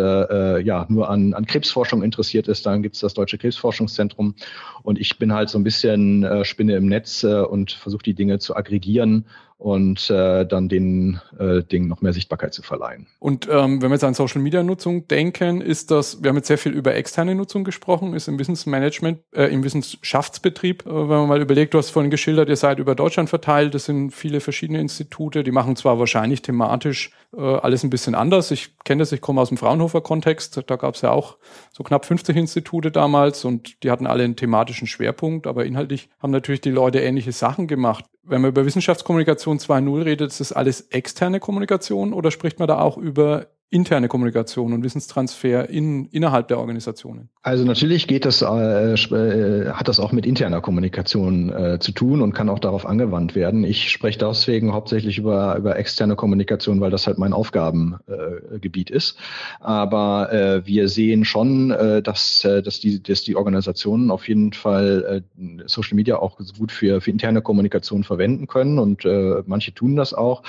[0.56, 4.34] äh, ja nur an, an Krebsforschung interessiert ist, dann gibt es das das Deutsche Krebsforschungszentrum.
[4.82, 8.14] Und ich bin halt so ein bisschen äh, Spinne im Netz äh, und versuche die
[8.14, 9.26] Dinge zu aggregieren
[9.62, 13.06] und äh, dann den äh, Dingen noch mehr Sichtbarkeit zu verleihen.
[13.20, 16.48] Und ähm, wenn wir jetzt an Social Media Nutzung denken, ist das, wir haben jetzt
[16.48, 21.28] sehr viel über externe Nutzung gesprochen, ist im Wissensmanagement, äh, im Wissenschaftsbetrieb, äh, wenn man
[21.28, 24.80] mal überlegt, du hast vorhin geschildert, ihr seid über Deutschland verteilt, das sind viele verschiedene
[24.80, 28.50] Institute, die machen zwar wahrscheinlich thematisch äh, alles ein bisschen anders.
[28.50, 31.36] Ich kenne das, ich komme aus dem Fraunhofer-Kontext, da gab es ja auch
[31.72, 36.32] so knapp 50 Institute damals und die hatten alle einen thematischen Schwerpunkt, aber inhaltlich haben
[36.32, 40.82] natürlich die Leute ähnliche Sachen gemacht wenn man über Wissenschaftskommunikation 2.0 redet, ist das alles
[40.82, 46.58] externe Kommunikation oder spricht man da auch über interne Kommunikation und Wissenstransfer in, innerhalb der
[46.58, 47.30] Organisationen?
[47.44, 52.22] Also natürlich geht das, äh, äh, hat das auch mit interner Kommunikation äh, zu tun
[52.22, 53.64] und kann auch darauf angewandt werden.
[53.64, 59.18] Ich spreche deswegen hauptsächlich über, über externe Kommunikation, weil das halt mein Aufgabengebiet äh, ist.
[59.58, 65.24] Aber äh, wir sehen schon, äh, dass, dass, die, dass die Organisationen auf jeden Fall
[65.66, 69.04] Social Media auch gut für, für interne Kommunikation verwenden können und
[69.46, 70.42] manche tun das auch.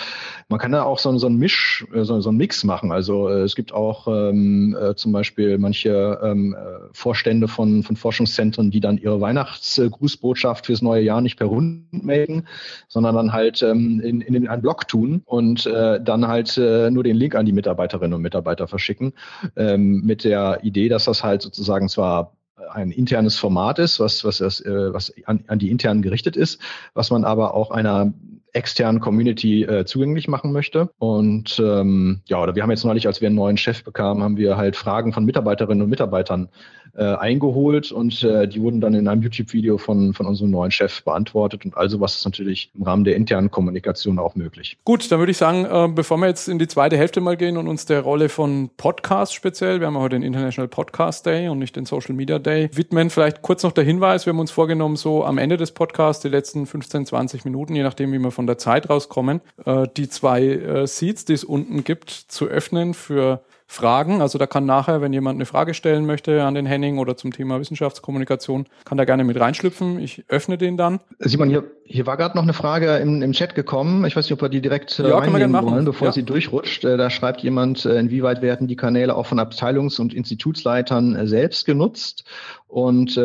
[0.49, 2.91] Man kann da auch so, so ein Misch, so, so ein Mix machen.
[2.91, 8.71] Also es gibt auch ähm, äh, zum Beispiel manche ähm, äh, Vorstände von, von Forschungszentren,
[8.71, 12.47] die dann ihre Weihnachtsgrußbotschaft fürs neue Jahr nicht per Rund melden,
[12.87, 17.03] sondern dann halt ähm, in, in einen Blog tun und äh, dann halt äh, nur
[17.03, 19.13] den Link an die Mitarbeiterinnen und Mitarbeiter verschicken,
[19.55, 22.33] ähm, mit der Idee, dass das halt sozusagen zwar
[22.71, 26.61] ein internes Format ist, was, was, das, äh, was an, an die internen gerichtet ist,
[26.93, 28.13] was man aber auch einer
[28.53, 30.89] externen Community äh, zugänglich machen möchte.
[30.99, 34.37] Und ähm, ja, oder wir haben jetzt neulich, als wir einen neuen Chef bekamen, haben
[34.37, 36.49] wir halt Fragen von Mitarbeiterinnen und Mitarbeitern
[36.95, 41.03] äh, eingeholt und äh, die wurden dann in einem YouTube-Video von, von unserem neuen Chef
[41.03, 44.77] beantwortet und also was ist natürlich im Rahmen der internen Kommunikation auch möglich.
[44.85, 47.57] Gut, dann würde ich sagen, äh, bevor wir jetzt in die zweite Hälfte mal gehen
[47.57, 51.59] und uns der Rolle von Podcasts speziell, wir haben heute den International Podcast Day und
[51.59, 54.95] nicht den Social Media Day, widmen, vielleicht kurz noch der Hinweis, wir haben uns vorgenommen,
[54.95, 58.47] so am Ende des Podcasts, die letzten 15, 20 Minuten, je nachdem, wie wir von
[58.47, 63.41] der Zeit rauskommen, äh, die zwei äh, Seats, die es unten gibt, zu öffnen für
[63.73, 64.21] Fragen.
[64.21, 67.31] Also da kann nachher, wenn jemand eine Frage stellen möchte an den Henning oder zum
[67.31, 69.99] Thema Wissenschaftskommunikation, kann da gerne mit reinschlüpfen.
[69.99, 70.99] Ich öffne den dann.
[71.19, 74.05] Simon, hier, hier war gerade noch eine Frage im, im Chat gekommen.
[74.05, 76.13] Ich weiß nicht, ob wir die direkt äh, ja, reinnehmen wollen, bevor ja.
[76.13, 76.85] sie durchrutscht.
[76.85, 81.65] Äh, da schreibt jemand, äh, inwieweit werden die Kanäle auch von Abteilungs- und Institutsleitern selbst
[81.65, 82.25] genutzt
[82.73, 83.19] und äh,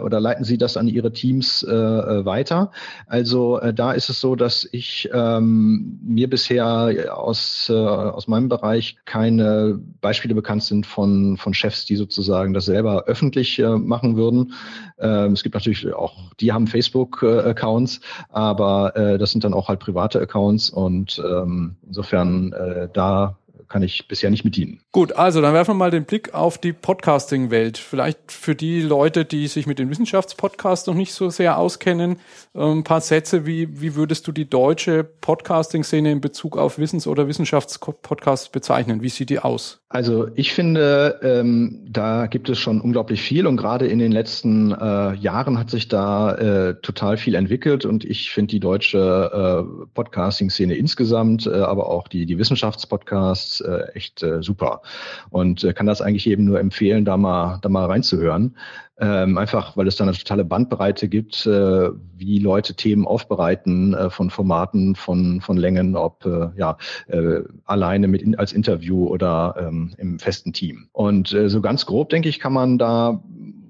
[0.00, 2.72] oder leiten Sie das an Ihre Teams äh, weiter?
[3.06, 8.48] Also äh, da ist es so, dass ich ähm, mir bisher aus äh, aus meinem
[8.48, 14.16] Bereich keine Beispiele bekannt sind von von Chefs, die sozusagen das selber öffentlich äh, machen
[14.16, 14.52] würden.
[14.98, 19.78] Ähm, es gibt natürlich auch, die haben Facebook-Accounts, aber äh, das sind dann auch halt
[19.78, 24.80] private Accounts und ähm, insofern äh, da kann ich bisher nicht mit dienen.
[24.92, 27.78] Gut, also dann werfen wir mal den Blick auf die Podcasting-Welt.
[27.78, 32.18] Vielleicht für die Leute, die sich mit den Wissenschaftspodcasts noch nicht so sehr auskennen,
[32.54, 37.06] ähm, ein paar Sätze, wie, wie würdest du die deutsche Podcasting-Szene in Bezug auf Wissens-
[37.06, 39.02] oder Wissenschaftspodcasts bezeichnen?
[39.02, 39.82] Wie sieht die aus?
[39.92, 44.72] Also ich finde, ähm, da gibt es schon unglaublich viel und gerade in den letzten
[44.72, 49.86] äh, Jahren hat sich da äh, total viel entwickelt und ich finde die deutsche äh,
[49.92, 54.82] Podcasting-Szene insgesamt, äh, aber auch die, die Wissenschaftspodcasts äh, echt äh, super
[55.30, 58.56] und äh, kann das eigentlich jedem nur empfehlen, da mal, da mal reinzuhören.
[58.98, 64.10] Ähm, einfach, weil es da eine totale Bandbreite gibt, äh, wie Leute Themen aufbereiten äh,
[64.10, 66.76] von Formaten, von, von Längen, ob äh, ja
[67.08, 70.88] äh, alleine mit in, als Interview oder ähm, im festen Team.
[70.92, 73.22] Und äh, so ganz grob, denke ich, kann man da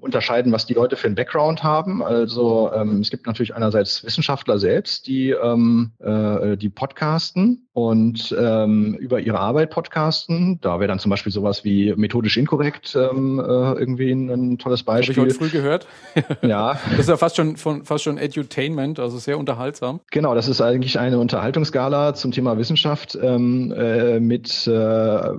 [0.03, 2.03] unterscheiden, was die Leute für einen Background haben.
[2.03, 8.95] Also ähm, es gibt natürlich einerseits Wissenschaftler selbst, die ähm, äh, die podcasten und ähm,
[8.95, 10.59] über ihre Arbeit podcasten.
[10.61, 14.83] Da wäre dann zum Beispiel sowas wie methodisch inkorrekt ähm, äh, irgendwie ein, ein tolles
[14.83, 15.17] Beispiel.
[15.17, 15.87] Habe ich heute früh gehört.
[16.43, 16.79] ja.
[16.91, 20.01] Das ist ja fast schon von, fast schon Edutainment, also sehr unterhaltsam.
[20.11, 25.31] Genau, das ist eigentlich eine Unterhaltungsskala zum Thema Wissenschaft ähm, äh, mit äh,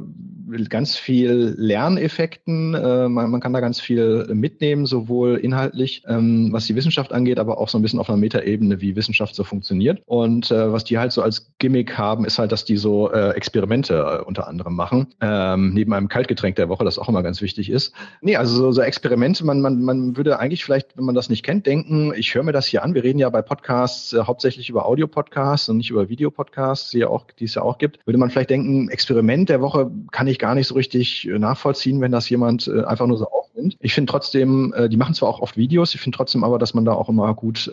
[0.70, 2.74] ganz viel Lerneffekten.
[2.74, 7.40] Äh, man, man, kann da ganz viel mitnehmen, sowohl inhaltlich, ähm, was die Wissenschaft angeht,
[7.40, 10.02] aber auch so ein bisschen auf einer Metaebene, wie Wissenschaft so funktioniert.
[10.06, 13.32] Und äh, was die halt so als Gimmick haben, ist halt, dass die so äh,
[13.32, 17.42] Experimente äh, unter anderem machen, ähm, neben einem Kaltgetränk der Woche, das auch immer ganz
[17.42, 17.94] wichtig ist.
[18.22, 21.44] Nee, also so, so Experimente, man, man, man würde eigentlich vielleicht, wenn man das nicht
[21.44, 22.94] kennt, denken, ich höre mir das hier an.
[22.94, 27.10] Wir reden ja bei Podcasts äh, hauptsächlich über Audio-Podcasts und nicht über Videopodcasts, die, ja
[27.40, 28.06] die es ja auch gibt.
[28.06, 32.02] Würde man vielleicht denken, Experiment der Woche kann ich gar nicht so richtig äh, nachvollziehen,
[32.02, 33.78] wenn das jemand äh, einfach nur so aufnimmt.
[33.80, 36.74] Ich finde trotzdem, äh, die machen zwar auch oft Videos, ich finde trotzdem aber, dass
[36.74, 37.72] man da auch immer gut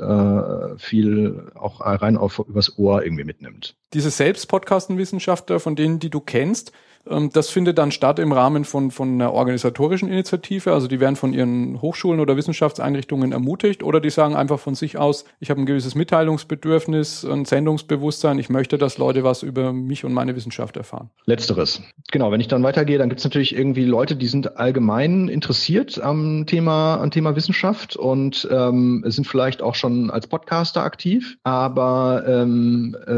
[0.77, 3.75] viel auch rein auf übers Ohr irgendwie mitnimmt.
[3.92, 6.73] Diese Selbstpodcasten-Wissenschaftler, von denen, die du kennst,
[7.04, 10.72] das findet dann statt im Rahmen von, von einer organisatorischen Initiative.
[10.72, 14.98] Also die werden von ihren Hochschulen oder Wissenschaftseinrichtungen ermutigt oder die sagen einfach von sich
[14.98, 20.04] aus, ich habe ein gewisses Mitteilungsbedürfnis, ein Sendungsbewusstsein, ich möchte, dass Leute was über mich
[20.04, 21.10] und meine Wissenschaft erfahren.
[21.24, 21.82] Letzteres.
[22.12, 26.00] Genau, wenn ich dann weitergehe, dann gibt es natürlich irgendwie Leute, die sind allgemein interessiert
[26.00, 32.24] am Thema, am Thema Wissenschaft und ähm, sind vielleicht auch schon als Podcaster aktiv, aber
[32.26, 33.12] ähm, äh,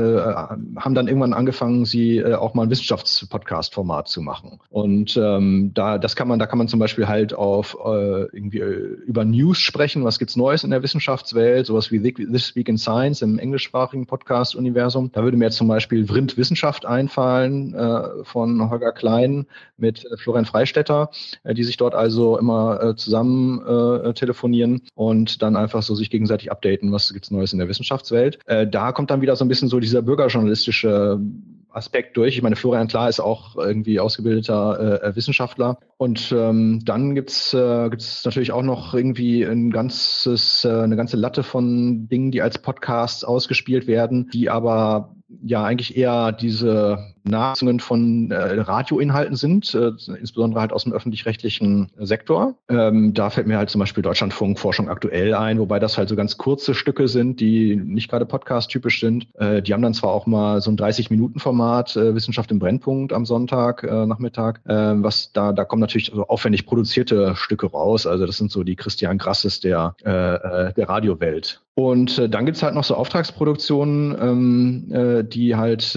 [0.81, 4.61] haben dann irgendwann angefangen, sie äh, auch mal einen Wissenschaftspodcast Format zu machen.
[4.71, 8.61] Und ähm, da, das kann man, da kann man zum Beispiel halt auf äh, irgendwie
[8.61, 12.79] äh, über News sprechen, was gibt's Neues in der Wissenschaftswelt, sowas wie This Week in
[12.79, 15.11] Science im englischsprachigen Podcast-Universum.
[15.13, 19.47] Da würde mir jetzt zum Beispiel Vrind Wissenschaft einfallen äh, von Holger Klein
[19.79, 21.11] mit äh, Florian Freistetter,
[21.45, 26.11] äh, die sich dort also immer äh, zusammen äh, telefonieren und dann einfach so sich
[26.11, 28.39] gegenseitig updaten, was gibt's Neues in der Wissenschaftswelt.
[28.47, 31.19] Äh, da kommt dann wieder so ein bisschen so dieser bürgerjournalistische
[31.73, 32.37] Aspekt durch.
[32.37, 35.79] Ich meine, Florian Klar ist auch irgendwie ausgebildeter äh, Wissenschaftler.
[35.97, 41.17] Und ähm, dann gibt's äh, gibt's natürlich auch noch irgendwie ein ganzes, äh, eine ganze
[41.17, 47.81] Latte von Dingen, die als Podcasts ausgespielt werden, die aber ja eigentlich eher diese Nachzungen
[47.81, 52.55] von äh, Radioinhalten sind, äh, insbesondere halt aus dem öffentlich-rechtlichen Sektor.
[52.69, 56.17] Ähm, da fällt mir halt zum Beispiel Deutschlandfunk Forschung aktuell ein, wobei das halt so
[56.17, 59.27] ganz kurze Stücke sind, die nicht gerade Podcast-typisch sind.
[59.35, 63.25] Äh, die haben dann zwar auch mal so ein 30-Minuten-Format, äh, Wissenschaft im Brennpunkt am
[63.25, 68.07] Sonntag, äh, Nachmittag, äh, was da, da kommen natürlich so aufwendig produzierte Stücke raus.
[68.07, 71.63] Also das sind so die Christian Grasses der, der Radiowelt.
[71.75, 75.95] Und dann gibt's halt noch so Auftragsproduktionen, ähm, äh, die halt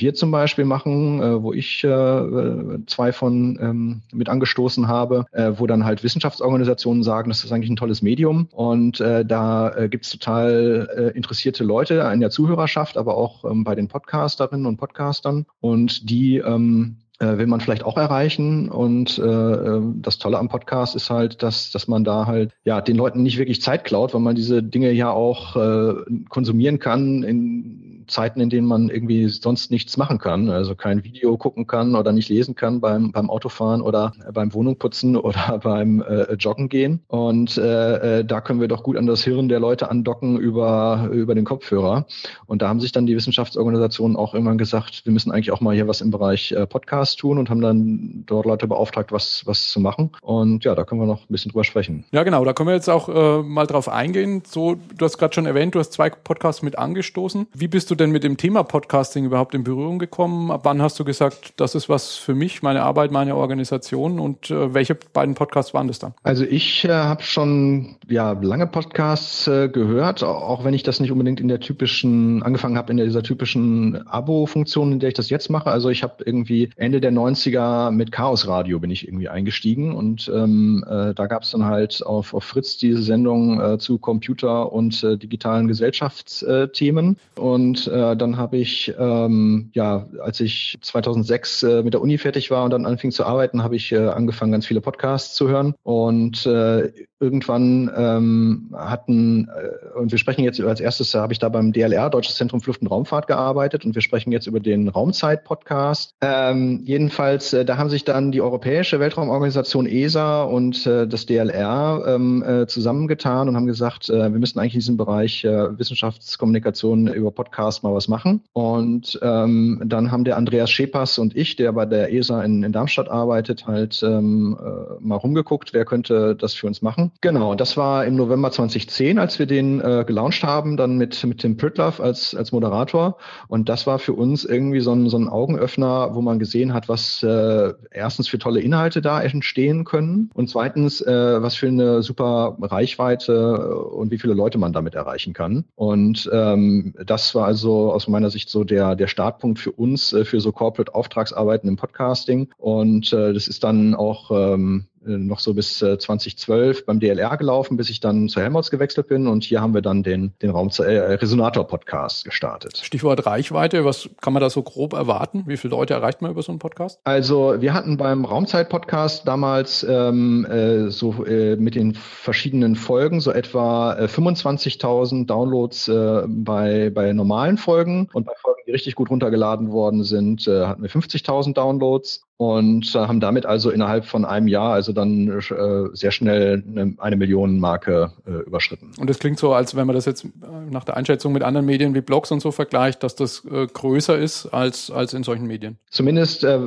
[0.00, 5.52] wir zum Beispiel machen, äh, wo ich äh, zwei von ähm, mit angestoßen habe, äh,
[5.56, 9.88] wo dann halt Wissenschaftsorganisationen sagen, das ist eigentlich ein tolles Medium und äh, da äh,
[9.88, 14.66] gibt es total äh, interessierte Leute in der Zuhörerschaft, aber auch ähm, bei den Podcasterinnen
[14.66, 18.68] und Podcastern und die ähm, äh, will man vielleicht auch erreichen.
[18.68, 22.80] Und äh, äh, das Tolle am Podcast ist halt, dass, dass man da halt ja
[22.80, 25.94] den Leuten nicht wirklich Zeit klaut, weil man diese Dinge ja auch äh,
[26.28, 31.36] konsumieren kann in Zeiten, in denen man irgendwie sonst nichts machen kann, also kein Video
[31.36, 36.34] gucken kann oder nicht lesen kann beim, beim Autofahren oder beim Wohnungputzen oder beim äh,
[36.34, 37.00] Joggen gehen.
[37.08, 41.08] Und äh, äh, da können wir doch gut an das Hirn der Leute andocken über,
[41.12, 42.06] über den Kopfhörer.
[42.46, 45.74] Und da haben sich dann die Wissenschaftsorganisationen auch irgendwann gesagt, wir müssen eigentlich auch mal
[45.74, 49.68] hier was im Bereich äh, Podcast tun und haben dann dort Leute beauftragt, was, was
[49.68, 50.10] zu machen.
[50.22, 52.04] Und ja, da können wir noch ein bisschen drüber sprechen.
[52.12, 54.42] Ja, genau, da können wir jetzt auch äh, mal drauf eingehen.
[54.46, 57.46] So, du hast gerade schon erwähnt, du hast zwei Podcasts mit angestoßen.
[57.52, 60.50] Wie bist du denn mit dem Thema Podcasting überhaupt in Berührung gekommen?
[60.50, 64.18] Ab wann hast du gesagt, das ist was für mich, meine Arbeit, meine Organisation?
[64.18, 66.14] Und äh, welche beiden Podcasts waren das dann?
[66.22, 71.12] Also ich äh, habe schon ja lange Podcasts äh, gehört, auch wenn ich das nicht
[71.12, 75.50] unbedingt in der typischen angefangen habe in dieser typischen Abo-Funktion, in der ich das jetzt
[75.50, 75.70] mache.
[75.70, 80.30] Also ich habe irgendwie Ende der 90er mit Chaos Radio bin ich irgendwie eingestiegen und
[80.34, 84.72] ähm, äh, da gab es dann halt auf, auf Fritz diese Sendung äh, zu Computer
[84.72, 91.82] und äh, digitalen Gesellschaftsthemen und äh, dann habe ich, ähm, ja, als ich 2006 äh,
[91.82, 94.66] mit der Uni fertig war und dann anfing zu arbeiten, habe ich äh, angefangen, ganz
[94.66, 95.74] viele Podcasts zu hören.
[95.82, 101.48] Und äh, irgendwann ähm, hatten, äh, und wir sprechen jetzt als erstes, habe ich da
[101.50, 104.88] beim DLR, Deutsches Zentrum für Luft- und Raumfahrt, gearbeitet und wir sprechen jetzt über den
[104.88, 106.14] Raumzeit-Podcast.
[106.22, 112.02] Ähm, jedenfalls, äh, da haben sich dann die Europäische Weltraumorganisation ESA und äh, das DLR
[112.06, 117.08] ähm, äh, zusammengetan und haben gesagt, äh, wir müssen eigentlich in diesem Bereich äh, Wissenschaftskommunikation
[117.08, 118.42] über Podcasts mal was machen.
[118.52, 122.72] Und ähm, dann haben der Andreas Schepas und ich, der bei der ESA in, in
[122.72, 127.12] Darmstadt arbeitet, halt ähm, äh, mal rumgeguckt, wer könnte das für uns machen.
[127.20, 131.38] Genau, das war im November 2010, als wir den äh, gelauncht haben, dann mit, mit
[131.38, 133.16] Tim Pritlove als, als Moderator.
[133.48, 136.88] Und das war für uns irgendwie so ein, so ein Augenöffner, wo man gesehen hat,
[136.88, 142.02] was äh, erstens für tolle Inhalte da entstehen können und zweitens, äh, was für eine
[142.02, 145.64] super Reichweite und wie viele Leute man damit erreichen kann.
[145.74, 150.24] Und ähm, das war also aus meiner Sicht so der, der Startpunkt für uns, äh,
[150.24, 152.48] für so Corporate Auftragsarbeiten im Podcasting.
[152.58, 157.36] Und äh, das ist dann auch ähm, äh, noch so bis 2012 äh, beim DLR
[157.36, 159.26] gelaufen, bis ich dann zu Helmholtz gewechselt bin.
[159.26, 162.80] Und hier haben wir dann den, den Raum äh, Resonator-Podcast gestartet.
[162.82, 165.44] Stichwort Reichweite, was kann man da so grob erwarten?
[165.46, 167.00] Wie viele Leute erreicht man über so einen Podcast?
[167.04, 173.32] Also wir hatten beim Raumzeit-Podcast damals ähm, äh, so äh, mit den verschiedenen Folgen so
[173.32, 179.10] etwa äh, 25.000 Downloads äh, bei, bei normalen Folgen und bei Folgen, die richtig gut
[179.10, 184.24] runtergeladen worden sind, äh, hatten wir 50.000 Downloads und äh, haben damit also innerhalb von
[184.24, 188.92] einem Jahr also dann äh, sehr schnell eine, eine Millionenmarke äh, überschritten.
[188.98, 190.28] Und das klingt so, als wenn man das jetzt äh,
[190.70, 194.16] nach der Einschätzung mit anderen Medien wie Blogs und so vergleicht, dass das äh, größer
[194.16, 195.76] ist als als in solchen Medien.
[195.90, 196.58] Zumindest äh,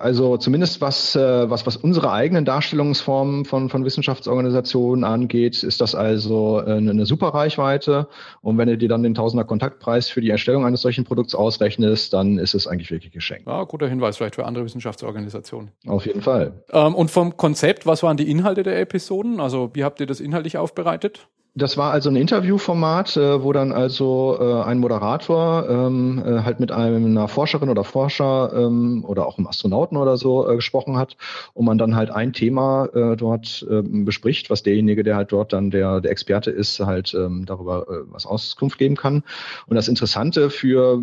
[0.00, 6.62] also zumindest was was was unsere eigenen Darstellungsformen von von Wissenschaftsorganisationen angeht, ist das also
[6.66, 8.08] äh, eine super Reichweite
[8.40, 12.14] und wenn du dir dann den Tausender Kontaktpreis für die Erstellung eines solchen Produkts ausrechnest,
[12.14, 13.46] dann ist es eigentlich wirklich geschenkt.
[13.46, 15.70] Ja, guter Hinweis vielleicht für andere Wissenschafts Organisation.
[15.86, 16.64] Auf jeden Fall.
[16.70, 19.40] Ähm, und vom Konzept, was waren die Inhalte der Episoden?
[19.40, 21.28] Also wie habt ihr das inhaltlich aufbereitet?
[21.54, 26.60] Das war also ein Interviewformat, äh, wo dann also äh, ein Moderator ähm, äh, halt
[26.60, 30.96] mit einem, einer Forscherin oder Forscher ähm, oder auch einem Astronauten oder so äh, gesprochen
[30.96, 31.18] hat
[31.52, 35.52] und man dann halt ein Thema äh, dort äh, bespricht, was derjenige, der halt dort
[35.52, 39.22] dann der, der Experte ist, halt ähm, darüber äh, was Auskunft geben kann.
[39.66, 41.02] Und das Interessante für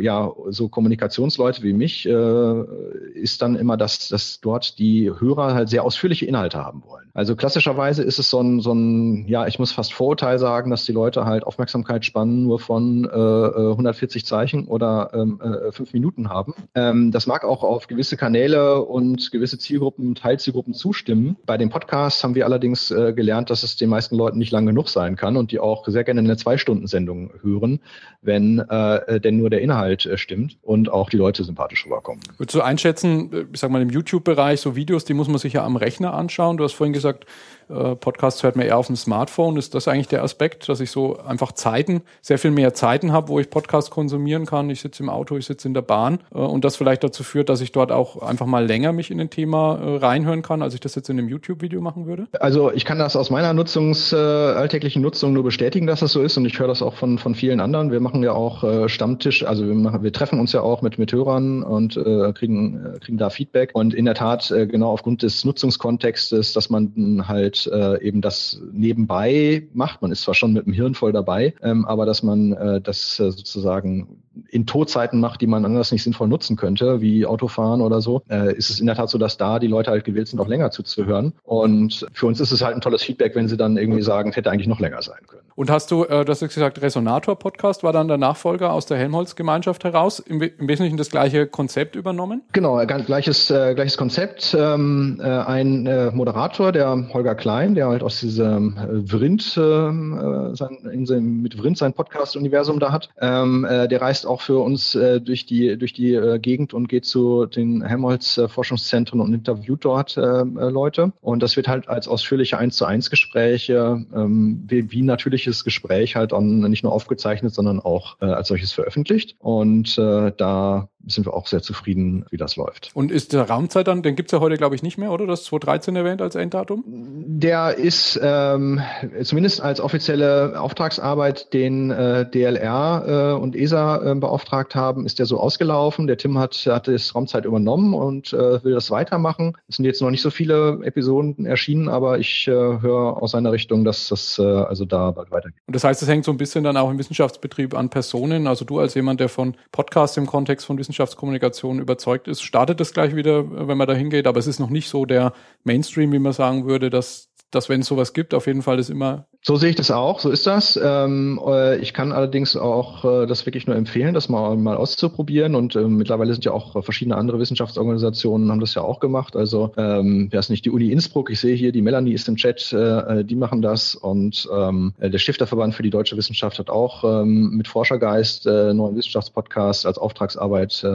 [0.00, 5.84] ja so Kommunikationsleute wie mich ist dann immer, dass, dass dort die Hörer halt sehr
[5.84, 7.10] ausführliche Inhalte haben wollen.
[7.14, 10.84] Also klassischerweise ist es so ein, so ein ja, ich muss fast Vorurteil sagen, dass
[10.84, 16.28] die Leute halt Aufmerksamkeitsspannen nur von äh, 140 äh, Zeichen oder ähm, äh, fünf Minuten
[16.28, 16.54] haben.
[16.74, 21.36] Ähm, das mag auch auf gewisse Kanäle und gewisse Zielgruppen, Teilzielgruppen zustimmen.
[21.46, 24.66] Bei den Podcasts haben wir allerdings äh, gelernt, dass es den meisten Leuten nicht lang
[24.66, 27.80] genug sein kann und die auch sehr gerne eine Zwei-Stunden-Sendung hören,
[28.20, 32.22] wenn äh, denn nur der Inhalt äh, stimmt und auch die Leute sympathisch rüberkommen.
[32.38, 35.54] Würdest du einschätzen, äh, ich sag mal im YouTube-Bereich, so Videos, die muss man sich
[35.54, 36.56] ja am Rechner anschauen.
[36.56, 37.26] Du hast vorhin gesagt,
[37.68, 40.90] äh, Podcasts hört man eher auf dem Smartphone ist das eigentlich der Aspekt, dass ich
[40.90, 44.70] so einfach Zeiten, sehr viel mehr Zeiten habe, wo ich Podcasts konsumieren kann.
[44.70, 47.48] Ich sitze im Auto, ich sitze in der Bahn äh, und das vielleicht dazu führt,
[47.48, 50.74] dass ich dort auch einfach mal länger mich in ein Thema äh, reinhören kann, als
[50.74, 52.26] ich das jetzt in einem YouTube-Video machen würde?
[52.40, 56.22] Also ich kann das aus meiner Nutzungs, äh, alltäglichen Nutzung nur bestätigen, dass das so
[56.22, 57.90] ist und ich höre das auch von, von vielen anderen.
[57.90, 60.98] Wir machen ja auch äh, Stammtisch, also wir, machen, wir treffen uns ja auch mit,
[60.98, 64.90] mit Hörern und äh, kriegen, äh, kriegen da Feedback und in der Tat äh, genau
[64.90, 70.02] aufgrund des Nutzungskontextes, dass man halt äh, eben das nebenbei macht.
[70.02, 73.18] Man ist zwar schon mit dem Hirn voll dabei, ähm, aber dass man äh, das
[73.20, 78.00] äh, sozusagen in Todzeiten macht, die man anders nicht sinnvoll nutzen könnte, wie Autofahren oder
[78.00, 80.40] so, äh, ist es in der Tat so, dass da die Leute halt gewillt sind,
[80.40, 81.32] auch länger zuzuhören.
[81.44, 84.36] Und für uns ist es halt ein tolles Feedback, wenn sie dann irgendwie sagen, es
[84.36, 85.41] hätte eigentlich noch länger sein können.
[85.54, 89.84] Und hast du, äh, das hast gesagt, Resonator-Podcast war dann der Nachfolger aus der Helmholtz-Gemeinschaft
[89.84, 92.42] heraus, im, im, Wesentlichen das gleiche Konzept übernommen?
[92.52, 94.56] Genau, äh, gleiches, äh, gleiches Konzept.
[94.58, 100.54] Ähm, äh, ein äh, Moderator, der Holger Klein, der halt aus diesem äh, Vrind, äh,
[100.54, 104.58] sein, in seinem, mit Vrind sein Podcast-Universum da hat, ähm, äh, der reist auch für
[104.58, 109.84] uns äh, durch die, durch die äh, Gegend und geht zu den Helmholtz-Forschungszentren und interviewt
[109.84, 111.12] dort äh, äh, Leute.
[111.20, 115.02] Und das wird halt als ausführliche 1 zu 1 Gespräche, ähm, wie, wie
[115.42, 119.36] natürliches Gespräch halt auch nicht nur aufgezeichnet, sondern auch äh, als solches veröffentlicht.
[119.38, 122.90] Und äh, da sind wir auch sehr zufrieden, wie das läuft.
[122.94, 125.26] Und ist der Raumzeit dann, den gibt's ja heute, glaube ich, nicht mehr, oder?
[125.26, 126.84] Das 2013 erwähnt als Enddatum?
[126.86, 128.80] Der ist ähm,
[129.22, 135.26] zumindest als offizielle Auftragsarbeit, den äh, DLR äh, und ESA äh, beauftragt haben, ist der
[135.26, 136.06] so ausgelaufen.
[136.06, 139.56] Der Tim hat, hat das Raumzeit übernommen und äh, will das weitermachen.
[139.68, 143.52] Es sind jetzt noch nicht so viele Episoden erschienen, aber ich äh, höre aus seiner
[143.52, 145.60] Richtung, dass das äh, also da bald weitergeht.
[145.66, 148.46] Und das heißt, es hängt so ein bisschen dann auch im Wissenschaftsbetrieb an Personen.
[148.46, 152.80] Also du als jemand, der von Podcasts im Kontext von Wissenschaftsbetrieb Wissenschaftskommunikation überzeugt ist, startet
[152.80, 154.26] es gleich wieder, wenn man da hingeht.
[154.26, 155.32] Aber es ist noch nicht so der
[155.64, 158.90] Mainstream, wie man sagen würde, dass, dass wenn es sowas gibt, auf jeden Fall das
[158.90, 160.78] immer so sehe ich das auch, so ist das.
[160.80, 165.56] Ähm, äh, ich kann allerdings auch äh, das wirklich nur empfehlen, das mal, mal auszuprobieren.
[165.56, 169.34] Und ähm, mittlerweile sind ja auch verschiedene andere Wissenschaftsorganisationen haben das ja auch gemacht.
[169.34, 171.28] Also ähm, wer ist nicht die Uni Innsbruck?
[171.28, 173.96] Ich sehe hier, die Melanie ist im Chat, äh, die machen das.
[173.96, 179.98] Und der Stifterverband für die deutsche Wissenschaft hat auch mit Forschergeist äh, neuen Wissenschaftspodcast als
[179.98, 180.88] Auftragsarbeit äh,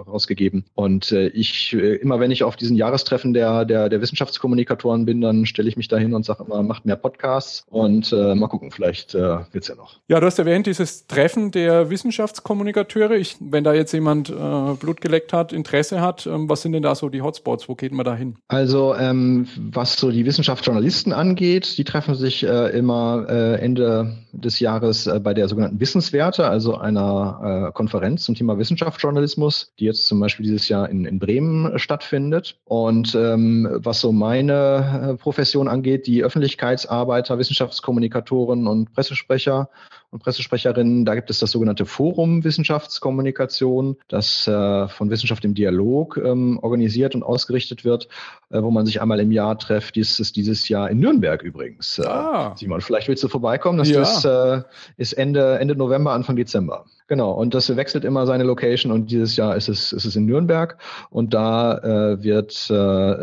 [0.00, 0.64] rausgegeben.
[0.74, 5.20] Und äh, ich, äh, immer wenn ich auf diesen Jahrestreffen der, der, der Wissenschaftskommunikatoren bin,
[5.20, 7.64] dann stelle ich mich dahin und sage immer, macht mehr Podcasts.
[7.70, 10.00] Und äh, mal gucken, vielleicht äh, es ja noch.
[10.08, 13.16] Ja, du hast erwähnt, dieses Treffen der Wissenschaftskommunikateure.
[13.16, 16.82] Ich, wenn da jetzt jemand äh, Blut geleckt hat, Interesse hat, ähm, was sind denn
[16.82, 17.68] da so die Hotspots?
[17.68, 18.36] Wo geht man da hin?
[18.48, 24.58] Also ähm, was so die Wissenschaftsjournalisten angeht, die treffen sich äh, immer äh, Ende des
[24.58, 30.20] Jahres äh, bei der sogenannten Wissenswerte, also einer Konferenz zum Thema Wissenschaftsjournalismus, die jetzt zum
[30.20, 32.56] Beispiel dieses Jahr in, in Bremen stattfindet.
[32.64, 39.68] Und ähm, was so meine äh, Profession angeht, die Öffentlichkeitsarbeit Mitarbeiter, Wissenschaftskommunikatoren und Pressesprecher
[40.10, 41.04] und Pressesprecherinnen.
[41.04, 47.14] Da gibt es das sogenannte Forum Wissenschaftskommunikation, das äh, von Wissenschaft im Dialog ähm, organisiert
[47.14, 48.08] und ausgerichtet wird,
[48.50, 49.96] äh, wo man sich einmal im Jahr trifft.
[49.96, 51.98] Dies ist dieses Jahr in Nürnberg übrigens.
[51.98, 52.54] Äh, ah.
[52.56, 53.78] Simon, vielleicht willst du vorbeikommen.
[53.78, 54.02] Das ja.
[54.02, 54.66] ist,
[54.96, 56.84] ist Ende, Ende November, Anfang Dezember.
[57.08, 60.26] Genau, und das wechselt immer seine Location und dieses Jahr ist es, ist es in
[60.26, 60.78] Nürnberg
[61.10, 62.74] und da äh, wird, äh,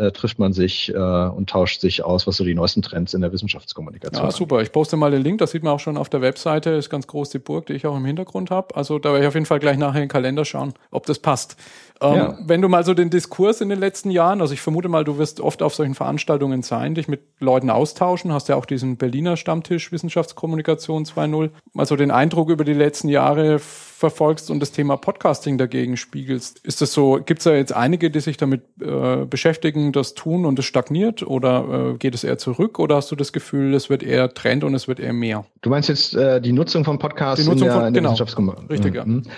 [0.06, 3.20] äh trifft man sich äh, und tauscht sich aus, was so die neuesten Trends in
[3.20, 4.60] der Wissenschaftskommunikation Ja, super.
[4.62, 7.06] Ich poste mal den Link, das sieht man auch schon auf der Webseite, ist ganz
[7.06, 8.76] groß die Burg, die ich auch im Hintergrund habe.
[8.76, 11.18] Also da werde ich auf jeden Fall gleich nachher in den Kalender schauen, ob das
[11.18, 11.56] passt.
[12.02, 12.38] Ähm, ja.
[12.44, 15.18] Wenn du mal so den Diskurs in den letzten Jahren, also ich vermute mal, du
[15.18, 19.36] wirst oft auf solchen Veranstaltungen sein, dich mit Leuten austauschen, hast ja auch diesen Berliner
[19.36, 25.58] Stammtisch Wissenschaftskommunikation 2.0, also den Eindruck über die letzten Jahre verfolgst und das Thema Podcasting
[25.58, 26.60] dagegen spiegelst.
[26.64, 30.46] Ist das so, gibt es da jetzt einige, die sich damit äh, beschäftigen, das tun
[30.46, 33.90] und es stagniert oder äh, geht es eher zurück oder hast du das Gefühl, es
[33.90, 35.44] wird eher Trend und es wird eher mehr?
[35.60, 38.00] Du meinst jetzt äh, die Nutzung von Podcasts die Nutzung in der, von, in der
[38.00, 38.70] genau, Wissenschaftskommunikation?
[38.70, 39.32] Richtig, ja.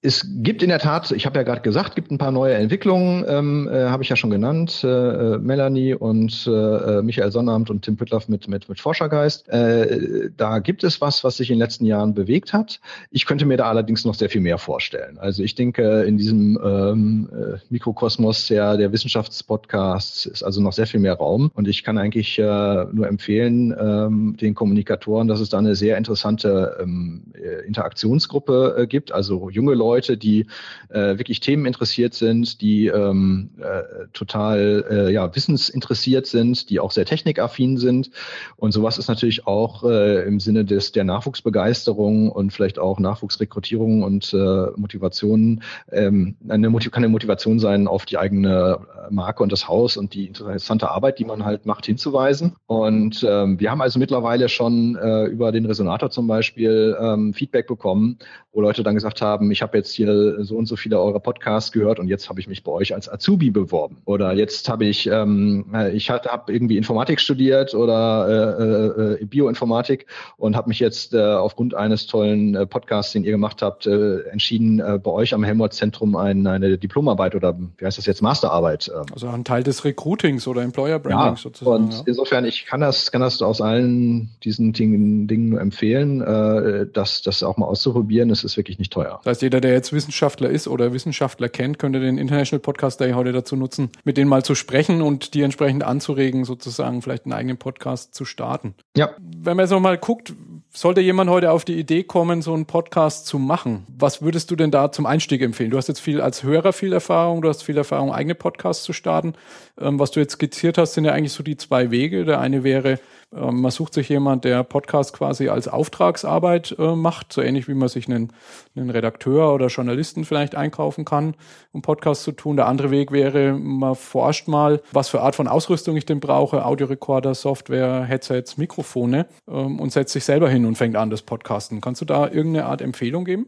[0.00, 3.24] Es gibt in der Tat, ich habe ja gerade gesagt, gibt ein paar neue Entwicklungen,
[3.26, 4.84] ähm, äh, habe ich ja schon genannt.
[4.84, 9.48] Äh, äh Melanie und äh, äh, Michael Sonnabend und Tim Püttloff mit, mit, mit Forschergeist.
[9.48, 12.78] Äh, da gibt es was, was sich in den letzten Jahren bewegt hat.
[13.10, 15.18] Ich könnte mir da allerdings noch sehr viel mehr vorstellen.
[15.18, 21.00] Also ich denke, in diesem ähm, Mikrokosmos der, der Wissenschaftspodcasts ist also noch sehr viel
[21.00, 21.50] mehr Raum.
[21.54, 26.76] Und ich kann eigentlich nur empfehlen, ähm, den Kommunikatoren, dass es da eine sehr interessante
[26.80, 27.24] ähm,
[27.66, 30.46] Interaktionsgruppe gibt, also junge Leute, Leute, die
[30.90, 36.90] äh, wirklich Themen interessiert sind, die ähm, äh, total äh, ja, wissensinteressiert sind, die auch
[36.90, 38.10] sehr technikaffin sind.
[38.56, 44.02] Und sowas ist natürlich auch äh, im Sinne des der Nachwuchsbegeisterung und vielleicht auch Nachwuchsrekrutierung
[44.02, 48.78] und äh, Motivation ähm, eine kann eine Motivation sein, auf die eigene
[49.10, 52.56] Marke und das Haus und die interessante Arbeit, die man halt macht, hinzuweisen.
[52.66, 57.66] Und ähm, wir haben also mittlerweile schon äh, über den Resonator zum Beispiel ähm, Feedback
[57.66, 58.18] bekommen,
[58.52, 61.72] wo Leute dann gesagt haben, ich habe jetzt hier so und so viele eure Podcasts
[61.72, 63.98] gehört und jetzt habe ich mich bei euch als Azubi beworben.
[64.04, 70.06] Oder jetzt habe ich, ähm, ich habe irgendwie Informatik studiert oder äh, äh, Bioinformatik
[70.36, 74.20] und habe mich jetzt äh, aufgrund eines tollen äh, Podcasts, den ihr gemacht habt, äh,
[74.30, 78.88] entschieden, äh, bei euch am Helmholtz-Zentrum ein, eine Diplomarbeit oder wie heißt das jetzt, Masterarbeit.
[78.88, 81.84] Äh, also ein Teil des Recruitings oder Employer Branding ja, sozusagen.
[81.84, 82.02] Und ja.
[82.06, 87.22] insofern, ich kann das, kann das aus allen diesen Dingen, Dingen nur empfehlen, äh, das,
[87.22, 88.30] das auch mal auszuprobieren.
[88.30, 89.20] Es ist wirklich nicht teuer.
[89.24, 93.12] Das heißt, jeder, der jetzt Wissenschaftler ist oder Wissenschaftler kennt, könnte den International Podcast Day
[93.12, 97.32] heute dazu nutzen, mit denen mal zu sprechen und die entsprechend anzuregen, sozusagen vielleicht einen
[97.32, 98.74] eigenen Podcast zu starten.
[98.96, 99.10] Ja.
[99.18, 100.32] Wenn man jetzt nochmal guckt,
[100.70, 104.56] sollte jemand heute auf die Idee kommen, so einen Podcast zu machen, was würdest du
[104.56, 105.70] denn da zum Einstieg empfehlen?
[105.70, 108.92] Du hast jetzt viel als Hörer viel Erfahrung, du hast viel Erfahrung, eigene Podcasts zu
[108.92, 109.34] starten.
[109.80, 112.24] Ähm, was du jetzt skizziert hast, sind ja eigentlich so die zwei Wege.
[112.24, 113.00] Der eine wäre,
[113.30, 117.88] man sucht sich jemand, der Podcast quasi als Auftragsarbeit äh, macht, so ähnlich wie man
[117.88, 118.32] sich einen,
[118.74, 121.34] einen Redakteur oder Journalisten vielleicht einkaufen kann,
[121.72, 122.56] um Podcast zu tun.
[122.56, 126.64] Der andere Weg wäre, man forscht mal, was für Art von Ausrüstung ich denn brauche,
[126.64, 131.82] Audiorekorder, Software, Headsets, Mikrofone ähm, und setzt sich selber hin und fängt an, das Podcasten.
[131.82, 133.46] Kannst du da irgendeine Art Empfehlung geben?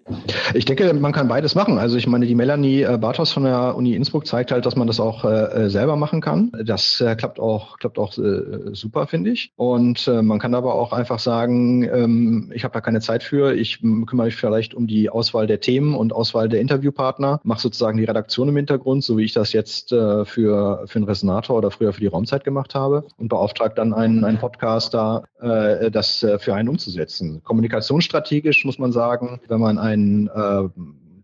[0.52, 1.78] Ich denke, man kann beides machen.
[1.78, 4.86] Also ich meine, die Melanie äh, Bartos von der Uni Innsbruck zeigt halt, dass man
[4.86, 6.52] das auch äh, äh selber machen kann.
[6.64, 9.52] Das äh, klappt auch, klappt auch äh, super, finde ich.
[9.56, 13.22] Und und äh, man kann aber auch einfach sagen, ähm, ich habe da keine Zeit
[13.22, 13.54] für.
[13.54, 17.98] Ich kümmere mich vielleicht um die Auswahl der Themen und Auswahl der Interviewpartner, mache sozusagen
[17.98, 21.70] die Redaktion im Hintergrund, so wie ich das jetzt äh, für, für einen Resonator oder
[21.70, 26.38] früher für die Raumzeit gemacht habe und beauftragt dann einen, einen Podcaster, äh, das äh,
[26.38, 27.42] für einen umzusetzen.
[27.44, 30.68] Kommunikationsstrategisch muss man sagen, wenn man einen äh,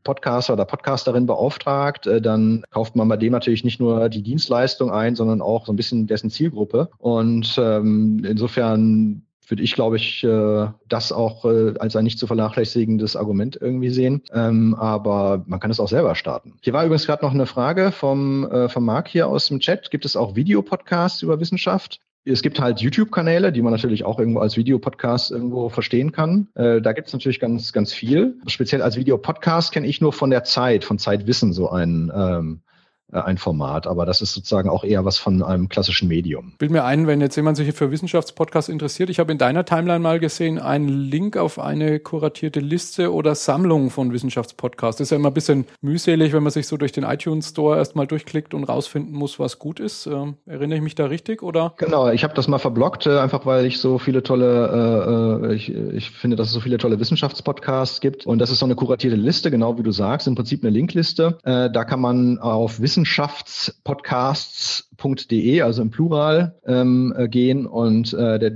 [0.07, 4.90] Podcaster oder Podcasterin beauftragt, äh, dann kauft man bei dem natürlich nicht nur die Dienstleistung
[4.90, 6.88] ein, sondern auch so ein bisschen dessen Zielgruppe.
[6.98, 12.26] Und ähm, insofern würde ich, glaube ich, äh, das auch äh, als ein nicht zu
[12.26, 14.22] vernachlässigendes Argument irgendwie sehen.
[14.32, 16.54] Ähm, aber man kann es auch selber starten.
[16.62, 19.90] Hier war übrigens gerade noch eine Frage vom, vom Marc hier aus dem Chat.
[19.90, 22.00] Gibt es auch Videopodcasts über Wissenschaft?
[22.28, 26.48] Es gibt halt YouTube-Kanäle, die man natürlich auch irgendwo als Videopodcast irgendwo verstehen kann.
[26.54, 28.36] Äh, da gibt es natürlich ganz, ganz viel.
[28.48, 32.75] Speziell als Videopodcast kenne ich nur von der Zeit, von Zeitwissen so ein, ähm, äh,
[33.12, 36.52] ein Format, aber das ist sozusagen auch eher was von einem klassischen Medium.
[36.59, 40.00] Bild mir ein, wenn jetzt jemand sich für Wissenschaftspodcasts interessiert, ich habe in deiner Timeline
[40.00, 44.98] mal gesehen, einen Link auf eine kuratierte Liste oder Sammlung von Wissenschaftspodcasts.
[44.98, 47.76] Das ist ja immer ein bisschen mühselig, wenn man sich so durch den iTunes Store
[47.76, 50.07] erstmal durchklickt und rausfinden muss, was gut ist.
[50.07, 51.74] Ähm, erinnere ich mich da richtig oder?
[51.78, 55.54] Genau, ich habe das mal verblockt, äh, einfach weil ich so viele tolle, äh, äh,
[55.54, 58.74] ich, ich finde, dass es so viele tolle Wissenschaftspodcasts gibt und das ist so eine
[58.74, 61.38] kuratierte Liste, genau wie du sagst, im Prinzip eine Linkliste.
[61.44, 68.38] Äh, da kann man auf Wissen wissenschaftspodcasts.de, also im Plural, ähm, äh, gehen und äh,
[68.38, 68.53] der,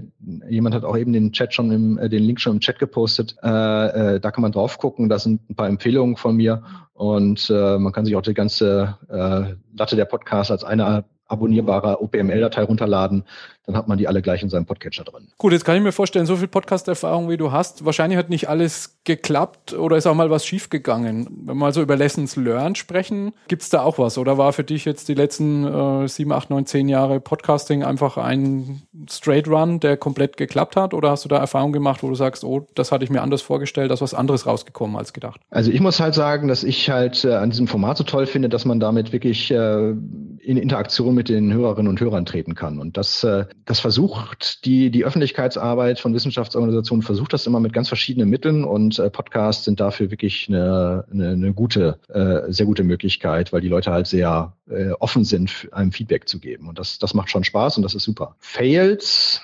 [0.49, 3.37] jemand hat auch eben den Chat schon im, äh, den Link schon im Chat gepostet.
[3.43, 5.11] Äh, äh, da kann man drauf gucken.
[5.11, 6.63] Da sind ein paar Empfehlungen von mir
[6.95, 12.03] und äh, man kann sich auch die ganze äh, Latte der Podcasts als eine abonnierbare
[12.03, 13.25] OPML-Datei runterladen
[13.71, 15.29] dann hat man die alle gleich in seinem Podcatcher drin.
[15.39, 18.49] Gut, jetzt kann ich mir vorstellen, so viel Podcast-Erfahrung wie du hast, wahrscheinlich hat nicht
[18.49, 21.27] alles geklappt oder ist auch mal was schiefgegangen.
[21.31, 24.19] Wenn wir mal so über Lessons Learned sprechen, gibt es da auch was?
[24.19, 28.17] Oder war für dich jetzt die letzten äh, sieben, acht, neun, zehn Jahre Podcasting einfach
[28.17, 30.93] ein Straight Run, der komplett geklappt hat?
[30.93, 33.43] Oder hast du da Erfahrungen gemacht, wo du sagst, oh, das hatte ich mir anders
[33.43, 35.41] vorgestellt, da ist was anderes rausgekommen als gedacht?
[35.51, 38.49] Also ich muss halt sagen, dass ich halt äh, an diesem Format so toll finde,
[38.49, 42.79] dass man damit wirklich äh, in Interaktion mit den Hörerinnen und Hörern treten kann.
[42.79, 47.89] Und das, äh, das versucht, die, die Öffentlichkeitsarbeit von Wissenschaftsorganisationen versucht das immer mit ganz
[47.89, 52.85] verschiedenen Mitteln und äh, Podcasts sind dafür wirklich eine, eine, eine gute, äh, sehr gute
[52.85, 54.55] Möglichkeit, weil die Leute halt sehr
[55.01, 56.69] offen sind, einem Feedback zu geben.
[56.69, 58.37] Und das, das macht schon Spaß und das ist super.
[58.39, 59.43] Fails,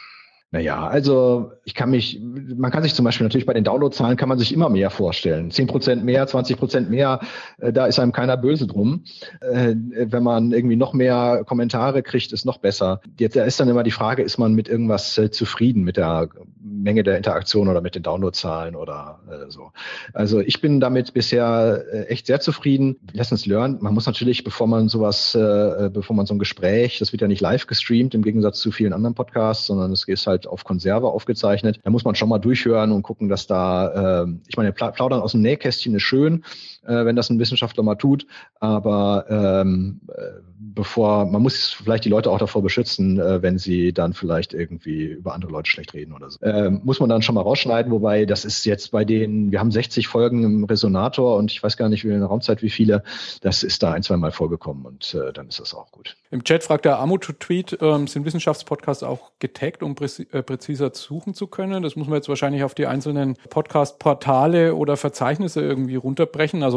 [0.52, 4.28] naja, also ich kann mich, man kann sich zum Beispiel natürlich bei den Downloadzahlen kann
[4.28, 5.50] man sich immer mehr vorstellen.
[5.50, 7.18] Zehn Prozent mehr, 20 Prozent mehr,
[7.58, 9.02] äh, da ist einem keiner böse drum.
[9.40, 13.00] Äh, wenn man irgendwie noch mehr Kommentare kriegt, ist noch besser.
[13.18, 16.28] Jetzt da ist dann immer die Frage, ist man mit irgendwas äh, zufrieden, mit der
[16.62, 19.18] Menge der Interaktion oder mit den Downloadzahlen oder
[19.48, 19.72] so.
[20.12, 22.96] Also ich bin damit bisher echt sehr zufrieden.
[23.12, 23.82] Lessons learned.
[23.82, 27.40] Man muss natürlich, bevor man sowas, bevor man so ein Gespräch, das wird ja nicht
[27.40, 31.08] live gestreamt, im Gegensatz zu vielen anderen Podcasts, sondern es ist halt halt auf Konserve
[31.08, 31.80] aufgezeichnet.
[31.82, 35.32] Da muss man schon mal durchhören und gucken, dass da, äh, ich meine, Plaudern aus
[35.32, 36.44] dem Nähkästchen ist schön,
[36.86, 38.26] äh, wenn das ein Wissenschaftler mal tut,
[38.60, 43.92] aber ähm, äh, bevor, man muss vielleicht die Leute auch davor beschützen, äh, wenn sie
[43.92, 46.40] dann vielleicht irgendwie über andere Leute schlecht reden oder so.
[46.40, 49.70] Äh, muss man dann schon mal rausschneiden, wobei das ist jetzt bei den, wir haben
[49.70, 53.02] 60 Folgen im Resonator und ich weiß gar nicht, wie in der Raumzeit wie viele,
[53.40, 56.16] das ist da ein, zwei Mal vorgekommen und äh, dann ist das auch gut.
[56.30, 60.42] Im Chat fragt der Amu to Tweet, ähm, sind Wissenschaftspodcasts auch getaggt, um präzi äh,
[60.42, 61.82] präziser suchen zu können?
[61.82, 66.62] Das muss man jetzt wahrscheinlich auf die einzelnen Podcast-Portale oder Verzeichnisse irgendwie runterbrechen.
[66.62, 66.75] Also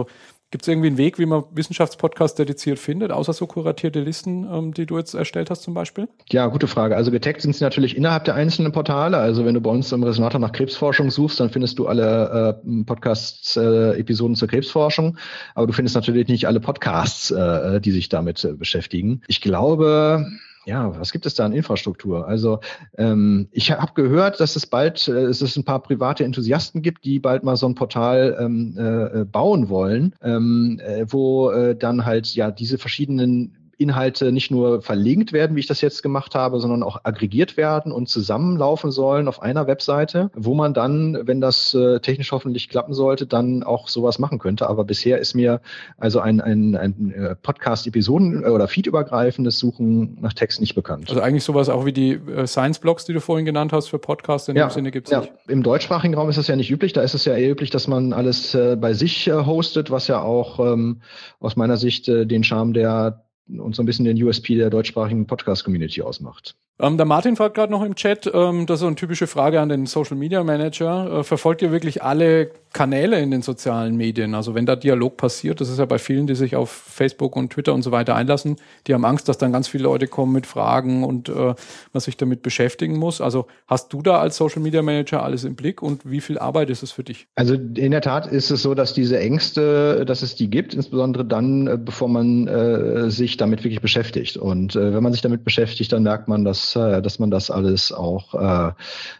[0.51, 4.73] Gibt es irgendwie einen Weg, wie man Wissenschaftspodcasts dediziert findet, außer so kuratierte Listen, ähm,
[4.73, 6.07] die du jetzt erstellt hast zum Beispiel?
[6.31, 6.95] Ja, gute Frage.
[6.95, 9.17] Also getaggt sind sie natürlich innerhalb der einzelnen Portale.
[9.17, 12.83] Also wenn du bei uns im Resonator nach Krebsforschung suchst, dann findest du alle äh,
[12.83, 15.19] Podcasts-Episoden äh, zur Krebsforschung.
[15.53, 19.21] Aber du findest natürlich nicht alle Podcasts, äh, die sich damit äh, beschäftigen.
[19.27, 20.25] Ich glaube,
[20.65, 22.27] ja, was gibt es da an Infrastruktur?
[22.27, 22.59] Also
[22.97, 27.05] ähm, ich habe gehört, dass es bald, äh, es ist ein paar private Enthusiasten gibt,
[27.05, 32.05] die bald mal so ein Portal ähm, äh, bauen wollen, ähm, äh, wo äh, dann
[32.05, 36.59] halt ja diese verschiedenen Inhalte nicht nur verlinkt werden, wie ich das jetzt gemacht habe,
[36.59, 41.73] sondern auch aggregiert werden und zusammenlaufen sollen auf einer Webseite, wo man dann, wenn das
[41.73, 44.69] äh, technisch hoffentlich klappen sollte, dann auch sowas machen könnte.
[44.69, 45.61] Aber bisher ist mir
[45.97, 51.09] also ein, ein, ein äh, Podcast-Episoden- oder Feed-übergreifendes Suchen nach Text nicht bekannt.
[51.09, 54.49] Also eigentlich sowas auch wie die äh, Science-Blogs, die du vorhin genannt hast für Podcasts,
[54.49, 55.21] in ja, dem Sinne gibt es ja.
[55.21, 55.31] nicht.
[55.47, 56.91] Im deutschsprachigen Raum ist das ja nicht üblich.
[56.91, 60.07] Da ist es ja eher üblich, dass man alles äh, bei sich äh, hostet, was
[60.07, 61.01] ja auch ähm,
[61.39, 63.23] aus meiner Sicht äh, den Charme der
[63.57, 66.55] und so ein bisschen den USP der deutschsprachigen Podcast-Community ausmacht.
[66.81, 69.59] Ähm, der Martin fragt gerade noch im Chat, ähm, das ist so eine typische Frage
[69.59, 71.19] an den Social Media Manager.
[71.19, 74.33] Äh, verfolgt ihr wirklich alle Kanäle in den sozialen Medien?
[74.33, 77.51] Also wenn da Dialog passiert, das ist ja bei vielen, die sich auf Facebook und
[77.51, 78.55] Twitter und so weiter einlassen,
[78.87, 82.15] die haben Angst, dass dann ganz viele Leute kommen mit Fragen und äh, man sich
[82.15, 83.19] damit beschäftigen muss.
[83.19, 86.69] Also hast du da als Social Media Manager alles im Blick und wie viel Arbeit
[86.69, 87.27] ist es für dich?
[87.35, 91.25] Also in der Tat ist es so, dass diese Ängste, dass es die gibt, insbesondere
[91.25, 94.37] dann, äh, bevor man äh, sich damit wirklich beschäftigt.
[94.37, 97.51] Und äh, wenn man sich damit beschäftigt, dann merkt man, dass äh, dass man das
[97.51, 98.73] alles auch, äh,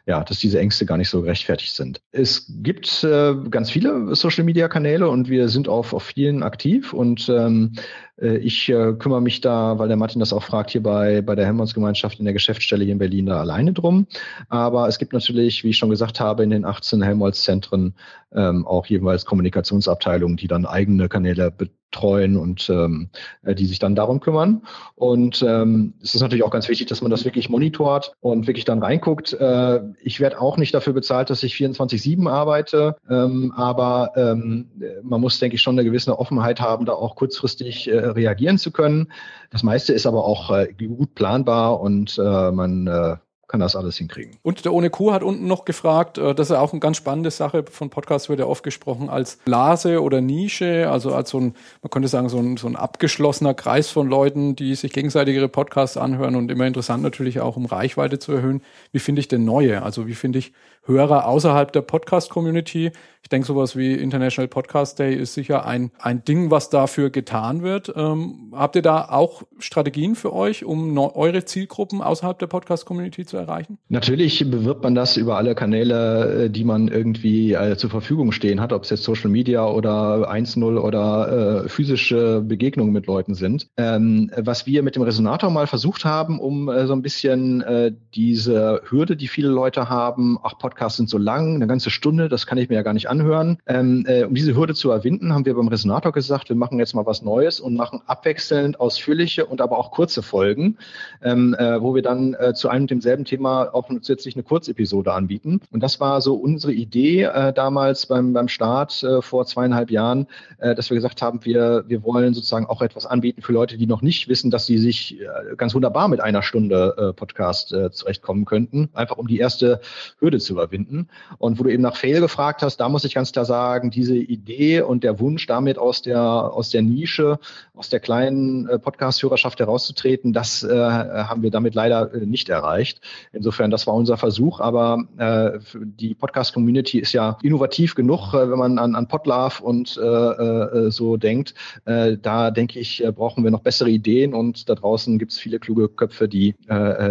[0.06, 2.02] ja, dass diese Ängste gar nicht so gerechtfertigt sind.
[2.12, 7.74] Es gibt äh, ganz viele Social-Media-Kanäle und wir sind auf, auf vielen aktiv und ähm,
[7.76, 7.82] äh,
[8.22, 11.46] ich äh, kümmere mich da, weil der Martin das auch fragt, hier bei, bei der
[11.46, 14.08] Helmholtz-Gemeinschaft in der Geschäftsstelle hier in Berlin da alleine drum.
[14.50, 17.94] Aber es gibt natürlich, wie ich schon gesagt habe, in den 18 Helmholtz-Zentren
[18.34, 23.10] ähm, auch jeweils Kommunikationsabteilungen, die dann eigene Kanäle betreuen und ähm,
[23.44, 24.62] äh, die sich dann darum kümmern.
[24.96, 28.66] Und ähm, es ist natürlich auch ganz wichtig, dass man das wirklich monitort und wirklich
[28.66, 29.34] dann reinguckt.
[29.34, 34.70] Äh, ich werde auch nicht dafür bezahlt, dass ich 24-7 arbeite, ähm, aber ähm,
[35.02, 38.72] man muss, denke ich, schon eine gewisse Offenheit haben, da auch kurzfristig äh, reagieren zu
[38.72, 39.12] können.
[39.52, 43.16] Das meiste ist aber auch äh, gut planbar und äh, man äh,
[43.50, 44.38] kann das alles hinkriegen.
[44.44, 47.66] Und der Ohne Kuh hat unten noch gefragt, das ist auch eine ganz spannende Sache,
[47.70, 51.90] von Podcasts wird ja oft gesprochen als Blase oder Nische, also als so ein, man
[51.90, 55.98] könnte sagen, so ein, so ein abgeschlossener Kreis von Leuten, die sich gegenseitig ihre Podcasts
[55.98, 58.62] anhören und immer interessant natürlich auch, um Reichweite zu erhöhen.
[58.92, 59.82] Wie finde ich denn neue?
[59.82, 60.54] Also wie finde ich
[60.86, 62.92] Hörer außerhalb der Podcast-Community?
[63.22, 67.64] Ich denke, sowas wie International Podcast Day ist sicher ein, ein Ding, was dafür getan
[67.64, 67.94] wird.
[67.96, 73.38] Ähm, habt ihr da auch Strategien für euch, um eure Zielgruppen außerhalb der Podcast-Community zu
[73.38, 73.78] erreichen?
[73.90, 78.62] Natürlich bewirbt man das über alle Kanäle, äh, die man irgendwie äh, zur Verfügung stehen
[78.62, 83.68] hat, ob es jetzt Social Media oder 1.0 oder äh, physische Begegnungen mit Leuten sind.
[83.78, 87.92] Ähm, was wir mit dem Resonator mal versucht haben, um äh, so ein bisschen äh,
[88.16, 92.48] diese Hürde, die viele Leute haben, ach, Podcasts sind so lang, eine ganze Stunde, das
[92.48, 93.58] kann ich mir ja gar nicht anhören.
[93.68, 96.94] Ähm, äh, um diese Hürde zu erwinden, haben wir beim Resonator gesagt, wir machen jetzt
[96.96, 100.78] mal was Neues und machen abwechselnd ausführliche und aber auch kurze Folgen,
[101.24, 105.14] ähm, äh, wo wir dann äh, zu einem und demselben Thema auch zusätzlich eine Kurzepisode
[105.14, 105.62] anbieten.
[105.72, 110.28] Und das war so unsere Idee äh, damals beim, beim Start äh, vor zweieinhalb Jahren,
[110.58, 113.88] äh, dass wir gesagt haben, wir, wir wollen sozusagen auch etwas anbieten für Leute, die
[113.88, 117.92] noch nicht wissen, dass sie sich äh, ganz wunderbar mit einer Stunde äh, Podcast äh,
[117.92, 119.82] zurechtkommen könnten, einfach um die erste
[120.20, 121.10] Hürde zu überwinden.
[121.38, 124.16] Und wo du eben nach Fail gefragt hast, da muss ich ganz klar sagen, diese
[124.16, 127.40] Idee und der Wunsch, damit aus der, aus der Nische,
[127.76, 133.02] aus der kleinen äh, Podcast-Hörerschaft herauszutreten, das äh, haben wir damit leider äh, nicht erreicht.
[133.32, 138.60] Insofern, das war unser Versuch, aber äh, die Podcast-Community ist ja innovativ genug, äh, wenn
[138.60, 141.54] man an, an Podlove und äh, so denkt.
[141.86, 145.90] Da denke ich, brauchen wir noch bessere Ideen und da draußen gibt es viele kluge
[145.90, 146.56] Köpfe, die,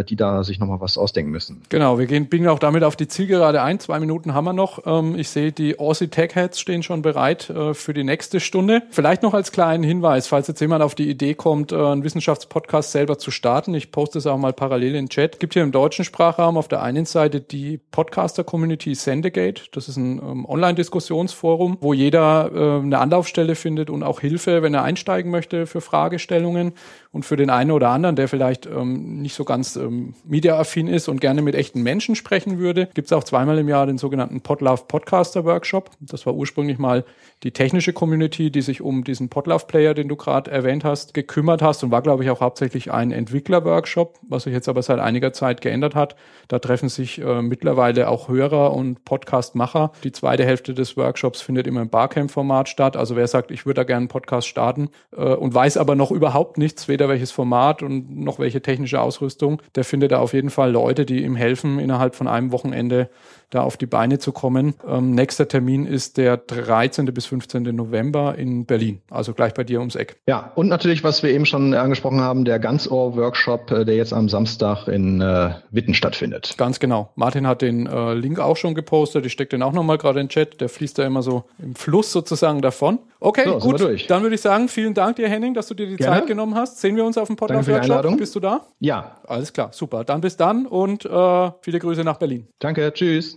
[0.08, 1.62] die da sich nochmal was ausdenken müssen.
[1.68, 3.80] Genau, wir gehen, biegen auch damit auf die Zielgerade ein.
[3.80, 4.86] Zwei Minuten haben wir noch.
[4.86, 8.82] Ähm, ich sehe, die Aussie Tech Heads stehen schon bereit äh, für die nächste Stunde.
[8.90, 12.92] Vielleicht noch als kleinen Hinweis, falls jetzt jemand auf die Idee kommt, äh, einen Wissenschaftspodcast
[12.92, 13.74] selber zu starten.
[13.74, 15.40] Ich poste es auch mal parallel in den Chat.
[15.40, 19.62] Gibt hier im deutschen Sprachraum auf der einen Seite die Podcaster-Community Sendegate.
[19.72, 24.74] Das ist ein ähm, Online-Diskussionsforum, wo jeder äh, eine Anlaufstelle findet und auch Hilfe, wenn
[24.74, 26.72] er einsteigen möchte für Fragestellungen.
[27.18, 31.08] Und für den einen oder anderen, der vielleicht ähm, nicht so ganz ähm, mediaaffin ist
[31.08, 34.40] und gerne mit echten Menschen sprechen würde, gibt es auch zweimal im Jahr den sogenannten
[34.40, 35.90] Podlove Podcaster Workshop.
[35.98, 37.04] Das war ursprünglich mal
[37.42, 41.60] die technische Community, die sich um diesen Podlove Player, den du gerade erwähnt hast, gekümmert
[41.60, 45.32] hast und war, glaube ich, auch hauptsächlich ein Entwickler-Workshop, was sich jetzt aber seit einiger
[45.32, 46.14] Zeit geändert hat.
[46.46, 49.90] Da treffen sich äh, mittlerweile auch Hörer und Podcast-Macher.
[50.04, 52.96] Die zweite Hälfte des Workshops findet immer im Barcamp-Format statt.
[52.96, 56.12] Also wer sagt, ich würde da gerne einen Podcast starten äh, und weiß aber noch
[56.12, 60.50] überhaupt nichts, weder welches Format und noch welche technische Ausrüstung, der findet da auf jeden
[60.50, 63.10] Fall Leute, die ihm helfen, innerhalb von einem Wochenende
[63.50, 64.74] da auf die Beine zu kommen.
[64.86, 67.06] Ähm, nächster Termin ist der 13.
[67.06, 67.62] bis 15.
[67.74, 70.16] November in Berlin, also gleich bei dir ums Eck.
[70.26, 74.28] Ja, und natürlich, was wir eben schon angesprochen haben, der Ganzohr-Workshop, äh, der jetzt am
[74.28, 76.54] Samstag in äh, Witten stattfindet.
[76.58, 77.10] Ganz genau.
[77.14, 79.24] Martin hat den äh, Link auch schon gepostet.
[79.26, 80.60] Ich stecke den auch nochmal gerade in den Chat.
[80.60, 82.98] Der fließt da immer so im Fluss sozusagen davon.
[83.20, 83.80] Okay, so, gut.
[84.08, 86.20] Dann würde ich sagen, vielen Dank dir, Henning, dass du dir die Gerne.
[86.20, 86.80] Zeit genommen hast.
[86.80, 88.16] Sehen wir uns auf dem Podcast-Workshop.
[88.16, 88.66] Bist du da?
[88.78, 89.16] Ja.
[89.26, 90.04] Alles klar, super.
[90.04, 92.46] Dann bis dann und äh, viele Grüße nach Berlin.
[92.58, 93.36] Danke, tschüss.